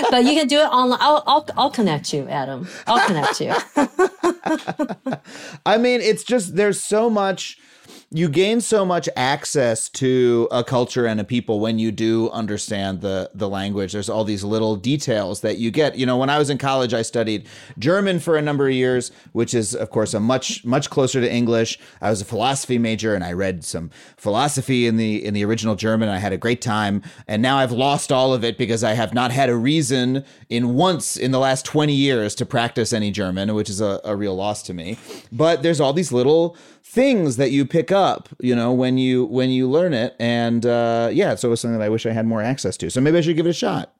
[0.10, 1.00] but you can do it online.
[1.02, 2.68] I'll, I'll I'll connect you, Adam.
[2.86, 3.52] I'll connect you.
[5.66, 7.58] I mean, it's just there's so much
[8.12, 13.02] you gain so much access to a culture and a people when you do understand
[13.02, 13.92] the the language.
[13.92, 15.96] There's all these little details that you get.
[15.96, 17.46] You know when i was in college i studied
[17.78, 21.32] german for a number of years which is of course a much much closer to
[21.32, 21.78] english.
[22.00, 25.76] I was a philosophy major and i read some philosophy in the in the original
[25.76, 27.02] german i had a great time.
[27.28, 30.74] And now i've lost all of it because i have not had a reason in
[30.74, 34.34] once in the last 20 years to practice any german which is a, a real
[34.34, 34.98] loss to me.
[35.30, 36.56] But there's all these little
[36.90, 40.16] things that you pick up, you know, when you when you learn it.
[40.18, 42.90] And uh, yeah, it's always something that I wish I had more access to.
[42.90, 43.94] So maybe I should give it a shot.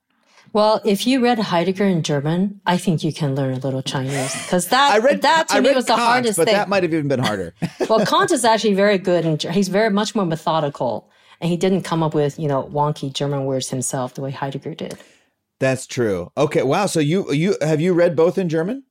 [0.53, 4.35] Well, if you read Heidegger in German, I think you can learn a little Chinese
[4.43, 6.55] because that I read, that to I me was Kant, the hardest but thing.
[6.55, 7.55] that might have even been harder.
[7.89, 11.09] well, Kant is actually very good, and he's very much more methodical,
[11.41, 14.75] and he didn't come up with you know wonky German words himself the way Heidegger
[14.75, 14.99] did.
[15.61, 16.33] That's true.
[16.37, 16.87] Okay, wow.
[16.87, 18.83] So you you have you read both in German?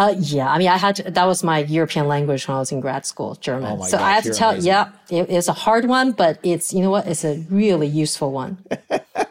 [0.00, 2.72] Uh, yeah, I mean, I had to, that was my European language when I was
[2.72, 3.78] in grad school, German.
[3.78, 4.68] Oh so gosh, I have to tell, amazing.
[4.68, 8.32] yeah, it, it's a hard one, but it's you know what, it's a really useful
[8.32, 8.64] one.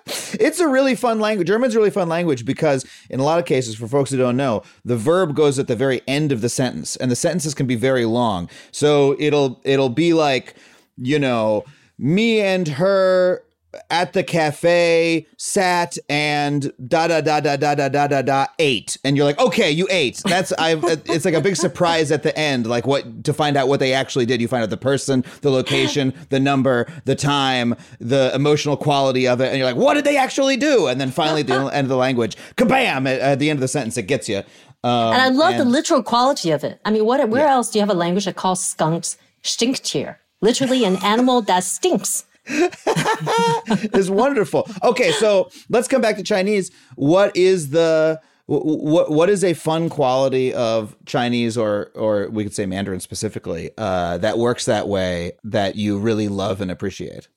[0.06, 1.48] it's a really fun language.
[1.48, 4.38] German's a really fun language because in a lot of cases, for folks who don't
[4.38, 7.66] know, the verb goes at the very end of the sentence, and the sentences can
[7.66, 8.48] be very long.
[8.72, 10.54] So it'll it'll be like,
[10.98, 11.66] you know,
[11.98, 13.44] me and her
[13.90, 18.98] at the cafe sat and da da da da da da da da da ate.
[19.04, 20.22] And you're like okay you ate.
[20.26, 20.72] That's i
[21.06, 23.94] it's like a big surprise at the end like what to find out what they
[23.94, 24.42] actually did.
[24.42, 29.42] You find out the person the location the number the time the emotional quality of
[29.42, 30.88] it and you're like what did they actually do?
[30.88, 33.62] And then finally at the end of the language kabam at, at the end of
[33.62, 34.44] the sentence it gets you.
[34.82, 36.80] Um, and i love and, the literal quality of it.
[36.86, 37.54] I mean what where yeah.
[37.54, 42.26] else do you have a language that calls skunks stinktier literally an animal that stinks
[43.94, 44.70] is wonderful.
[44.84, 46.72] Okay, so let's come back to Chinese.
[46.96, 52.54] What is the what what is a fun quality of Chinese or or we could
[52.54, 57.28] say Mandarin specifically uh, that works that way that you really love and appreciate?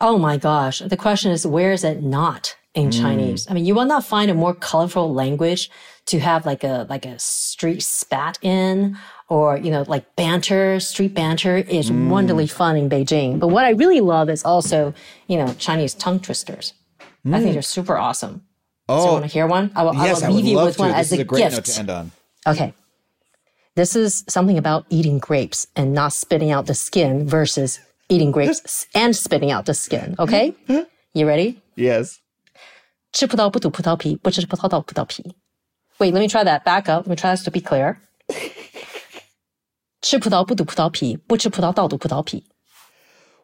[0.00, 3.00] Oh my gosh, the question is where is it not in mm.
[3.00, 3.46] Chinese?
[3.50, 5.70] I mean, you will not find a more colorful language
[6.06, 8.98] to have like a like a street spat in
[9.29, 12.09] or, you know, like banter, street banter is mm.
[12.09, 13.39] wonderfully fun in Beijing.
[13.39, 14.93] But what I really love is also,
[15.27, 16.73] you know, Chinese tongue twisters.
[17.25, 17.35] Mm.
[17.35, 17.53] I think mm.
[17.53, 18.43] they're super awesome.
[18.87, 19.71] Oh, so you want to hear one?
[19.75, 20.81] I will, yes, I will leave you with to.
[20.81, 21.55] one this as a, a great gift.
[21.55, 22.11] Note to end on.
[22.45, 22.73] Okay.
[23.75, 28.85] This is something about eating grapes and not spitting out the skin versus eating grapes
[28.93, 30.15] and spitting out the skin.
[30.19, 30.53] Okay?
[31.13, 31.61] You ready?
[31.75, 32.19] Yes.
[33.11, 35.35] 吃葡萄不吐葡萄皮，不吃葡萄倒葡萄皮.
[35.99, 36.63] Wait, let me try that.
[36.63, 37.07] Back up.
[37.07, 37.97] Let me try this to be clear.
[40.01, 42.43] 吃葡萄不吐葡萄皮，不吃葡萄倒吐葡萄皮。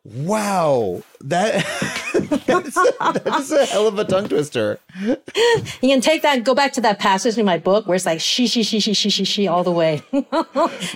[0.03, 1.63] Wow, that
[2.47, 2.75] that's,
[3.23, 4.79] that's a hell of a tongue twister.
[4.99, 8.07] You can take that and go back to that passage in my book where it's
[8.07, 10.01] like she, she, she, she, she, she, she all the way.
[10.11, 10.25] you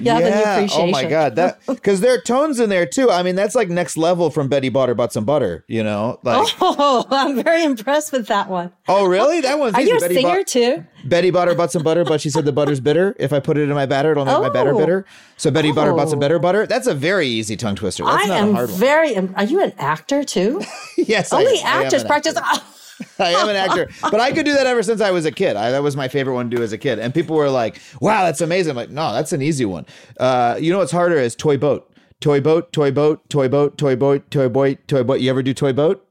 [0.02, 0.16] yeah.
[0.16, 0.90] have a new appreciation.
[0.90, 3.12] Oh my god, that because there are tones in there too.
[3.12, 5.64] I mean, that's like next level from Betty Butter bought some butter.
[5.68, 8.72] You know, like oh, I'm very impressed with that one.
[8.88, 9.40] Oh really?
[9.42, 9.92] That one's are easy.
[9.92, 10.84] you a Betty singer too?
[11.05, 13.15] Betty Butter bought some butter, but she said the butter's bitter.
[13.19, 14.79] If I put it in my batter, it'll make my batter Oh.
[14.79, 15.05] bitter.
[15.37, 16.25] So Betty Butter bought her butts and Oh.
[16.25, 16.67] better butter.
[16.67, 18.05] That's a very easy tongue twister.
[18.05, 18.79] That's I not a am hard one.
[18.79, 19.17] very.
[19.17, 20.63] Are you an actor too?
[20.97, 21.61] yes, I Only.
[21.63, 22.37] I actors an practice.
[22.37, 22.65] actor.
[23.19, 25.57] I am an actor, but I could do that ever since I was a kid.
[25.57, 26.99] I, that was my favorite one to do as a kid.
[26.99, 29.87] And people were like, "Wow, that's amazing!" I'm like, "No, that's an easy one."
[30.19, 31.91] Uh, you know what's harder is toy boat,
[32.21, 35.21] toy boat, toy boat, toy boat, toy boat, toy boat, toy boat.
[35.21, 36.07] You ever do toy boat?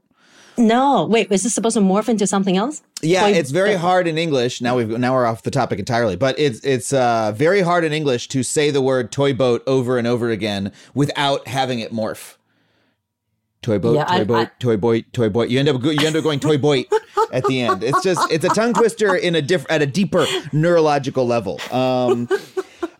[0.57, 1.31] No, wait.
[1.31, 2.81] Is this supposed to morph into something else?
[3.01, 4.61] Yeah, Toy- it's very hard in English.
[4.61, 7.93] Now we've now we're off the topic entirely, but it's it's uh, very hard in
[7.93, 12.35] English to say the word toy boat over and over again without having it morph.
[13.61, 15.43] Toy boat, Yeah, toy I- boat, I- toy boy, toy boy.
[15.45, 16.85] You end up you end up going toy boy
[17.33, 17.83] at the end.
[17.83, 21.59] It's just it's a tongue twister in a diff at a deeper neurological level.
[21.71, 22.27] Um,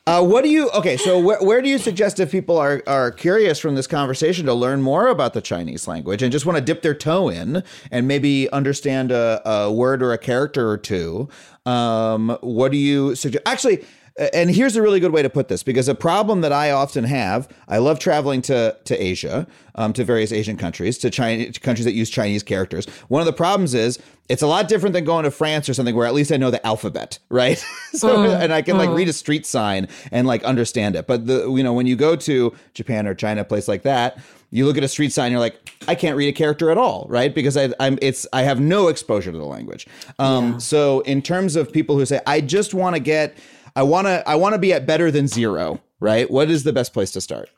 [0.10, 0.97] uh, what do you okay?
[0.97, 4.53] So where, where do you suggest if people are are curious from this conversation to
[4.55, 8.07] learn more about the Chinese language and just want to dip their toe in and
[8.07, 11.30] maybe understand a, a word or a character or two?
[11.68, 13.43] Um, what do you suggest?
[13.45, 13.86] Actually.
[14.34, 17.05] And here's a really good way to put this because a problem that I often
[17.05, 21.59] have, I love traveling to to Asia, um, to various Asian countries, to China, to
[21.59, 22.86] countries that use Chinese characters.
[23.07, 23.97] One of the problems is
[24.28, 26.51] it's a lot different than going to France or something where at least I know
[26.51, 27.63] the alphabet, right?
[27.93, 31.07] so and I can like read a street sign and like understand it.
[31.07, 34.20] But the you know when you go to Japan or China, a place like that,
[34.51, 35.57] you look at a street sign, you're like,
[35.88, 37.34] I can't read a character at all, right?
[37.34, 39.88] Because I, I'm it's I have no exposure to the language.
[40.17, 43.38] Um, So in terms of people who say, I just want to get,
[43.80, 46.30] I want to I want to be at better than zero, right?
[46.30, 47.49] What is the best place to start?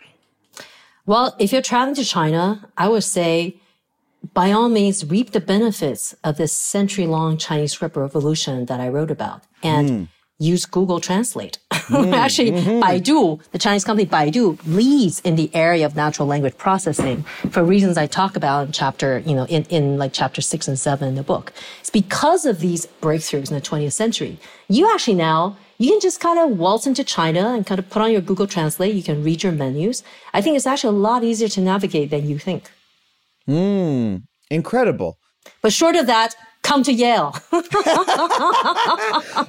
[1.08, 3.60] Well, if you're traveling to China, I would say
[4.36, 8.88] by all means reap the benefits of this century long Chinese script revolution that I
[8.90, 10.04] wrote about and hmm.
[10.38, 11.58] use Google Translate.
[11.92, 12.14] Hmm.
[12.14, 12.82] Actually, mm-hmm.
[12.82, 17.98] Baidu, the Chinese company Baidu leads in the area of natural language processing for reasons
[17.98, 21.16] I talk about in chapter, you know, in, in like chapter six and seven in
[21.16, 21.52] the book.
[21.82, 24.40] It's because of these breakthroughs in the 20th century.
[24.70, 28.04] You actually now you can just kind of waltz into China and kind of put
[28.04, 28.94] on your Google Translate.
[28.94, 30.04] You can read your menus.
[30.32, 32.70] I think it's actually a lot easier to navigate than you think.
[33.50, 34.22] Mmm.
[34.52, 35.18] Incredible.
[35.64, 37.36] But short of that, come to Yale.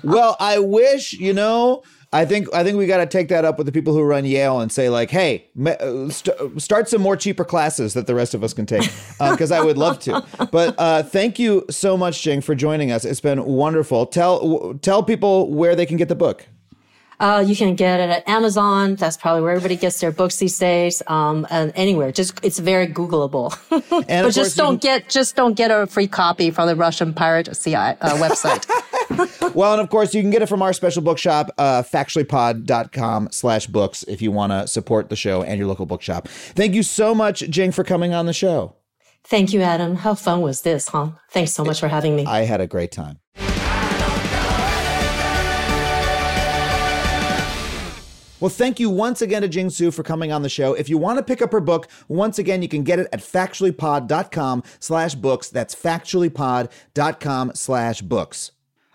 [0.02, 1.82] well, I wish, you know,
[2.14, 4.26] I think I think we got to take that up with the people who run
[4.26, 8.34] Yale and say like, hey, uh, st- start some more cheaper classes that the rest
[8.34, 8.82] of us can take
[9.30, 10.22] because I would love to.
[10.52, 13.06] But uh, thank you so much, Jing, for joining us.
[13.06, 14.04] It's been wonderful.
[14.04, 16.46] Tell w- tell people where they can get the book.
[17.22, 18.96] Uh, you can get it at Amazon.
[18.96, 21.02] That's probably where everybody gets their books these days.
[21.06, 23.56] Um, and anywhere, just it's very Googleable.
[24.12, 27.74] But just don't get just don't get a free copy from the Russian pirate CI
[27.76, 27.94] uh,
[28.24, 28.66] website.
[29.54, 33.66] Well, and of course, you can get it from our special bookshop, uh, factuallypod.com slash
[33.66, 36.26] books, if you want to support the show and your local bookshop.
[36.28, 38.74] Thank you so much, Jing, for coming on the show.
[39.24, 39.94] Thank you, Adam.
[39.96, 41.10] How fun was this, huh?
[41.30, 42.26] Thanks so much for having me.
[42.26, 43.20] I had a great time.
[48.43, 50.74] Well, thank you once again to Jing Tsu for coming on the show.
[50.74, 53.20] If you want to pick up her book, once again, you can get it at
[53.20, 55.49] factuallypod.com slash books.
[55.49, 58.51] That's factuallypod.com slash books.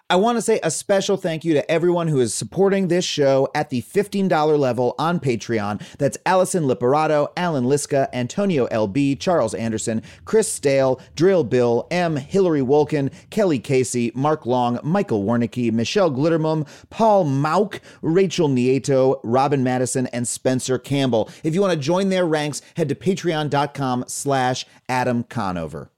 [0.10, 3.50] I want to say a special thank you to everyone who is supporting this show
[3.54, 5.84] at the $15 level on Patreon.
[5.98, 12.62] That's Allison Liperato, Alan Liska, Antonio LB, Charles Anderson, Chris Stale, Drill Bill, M, Hillary
[12.62, 20.08] Wolkin, Kelly Casey, Mark Long, Michael Warnicki, Michelle Glittermum, Paul Mauk, Rachel Nieto, Robin Madison,
[20.14, 21.30] and Spencer Campbell.
[21.44, 25.92] If you want to join their ranks, head to patreon.com slash Adam Conover.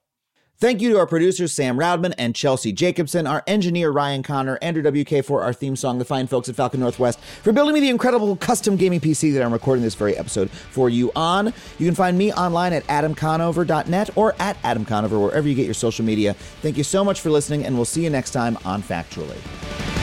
[0.59, 4.83] Thank you to our producers, Sam Roudman and Chelsea Jacobson, our engineer, Ryan Connor, Andrew
[4.83, 7.87] WK for our theme song, the fine folks at Falcon Northwest, for building me the
[7.87, 11.53] incredible custom gaming PC that I'm recording this very episode for you on.
[11.77, 16.03] You can find me online at adamconover.net or at adamconover, wherever you get your social
[16.03, 16.33] media.
[16.33, 19.98] Thank you so much for listening, and we'll see you next time on Factually.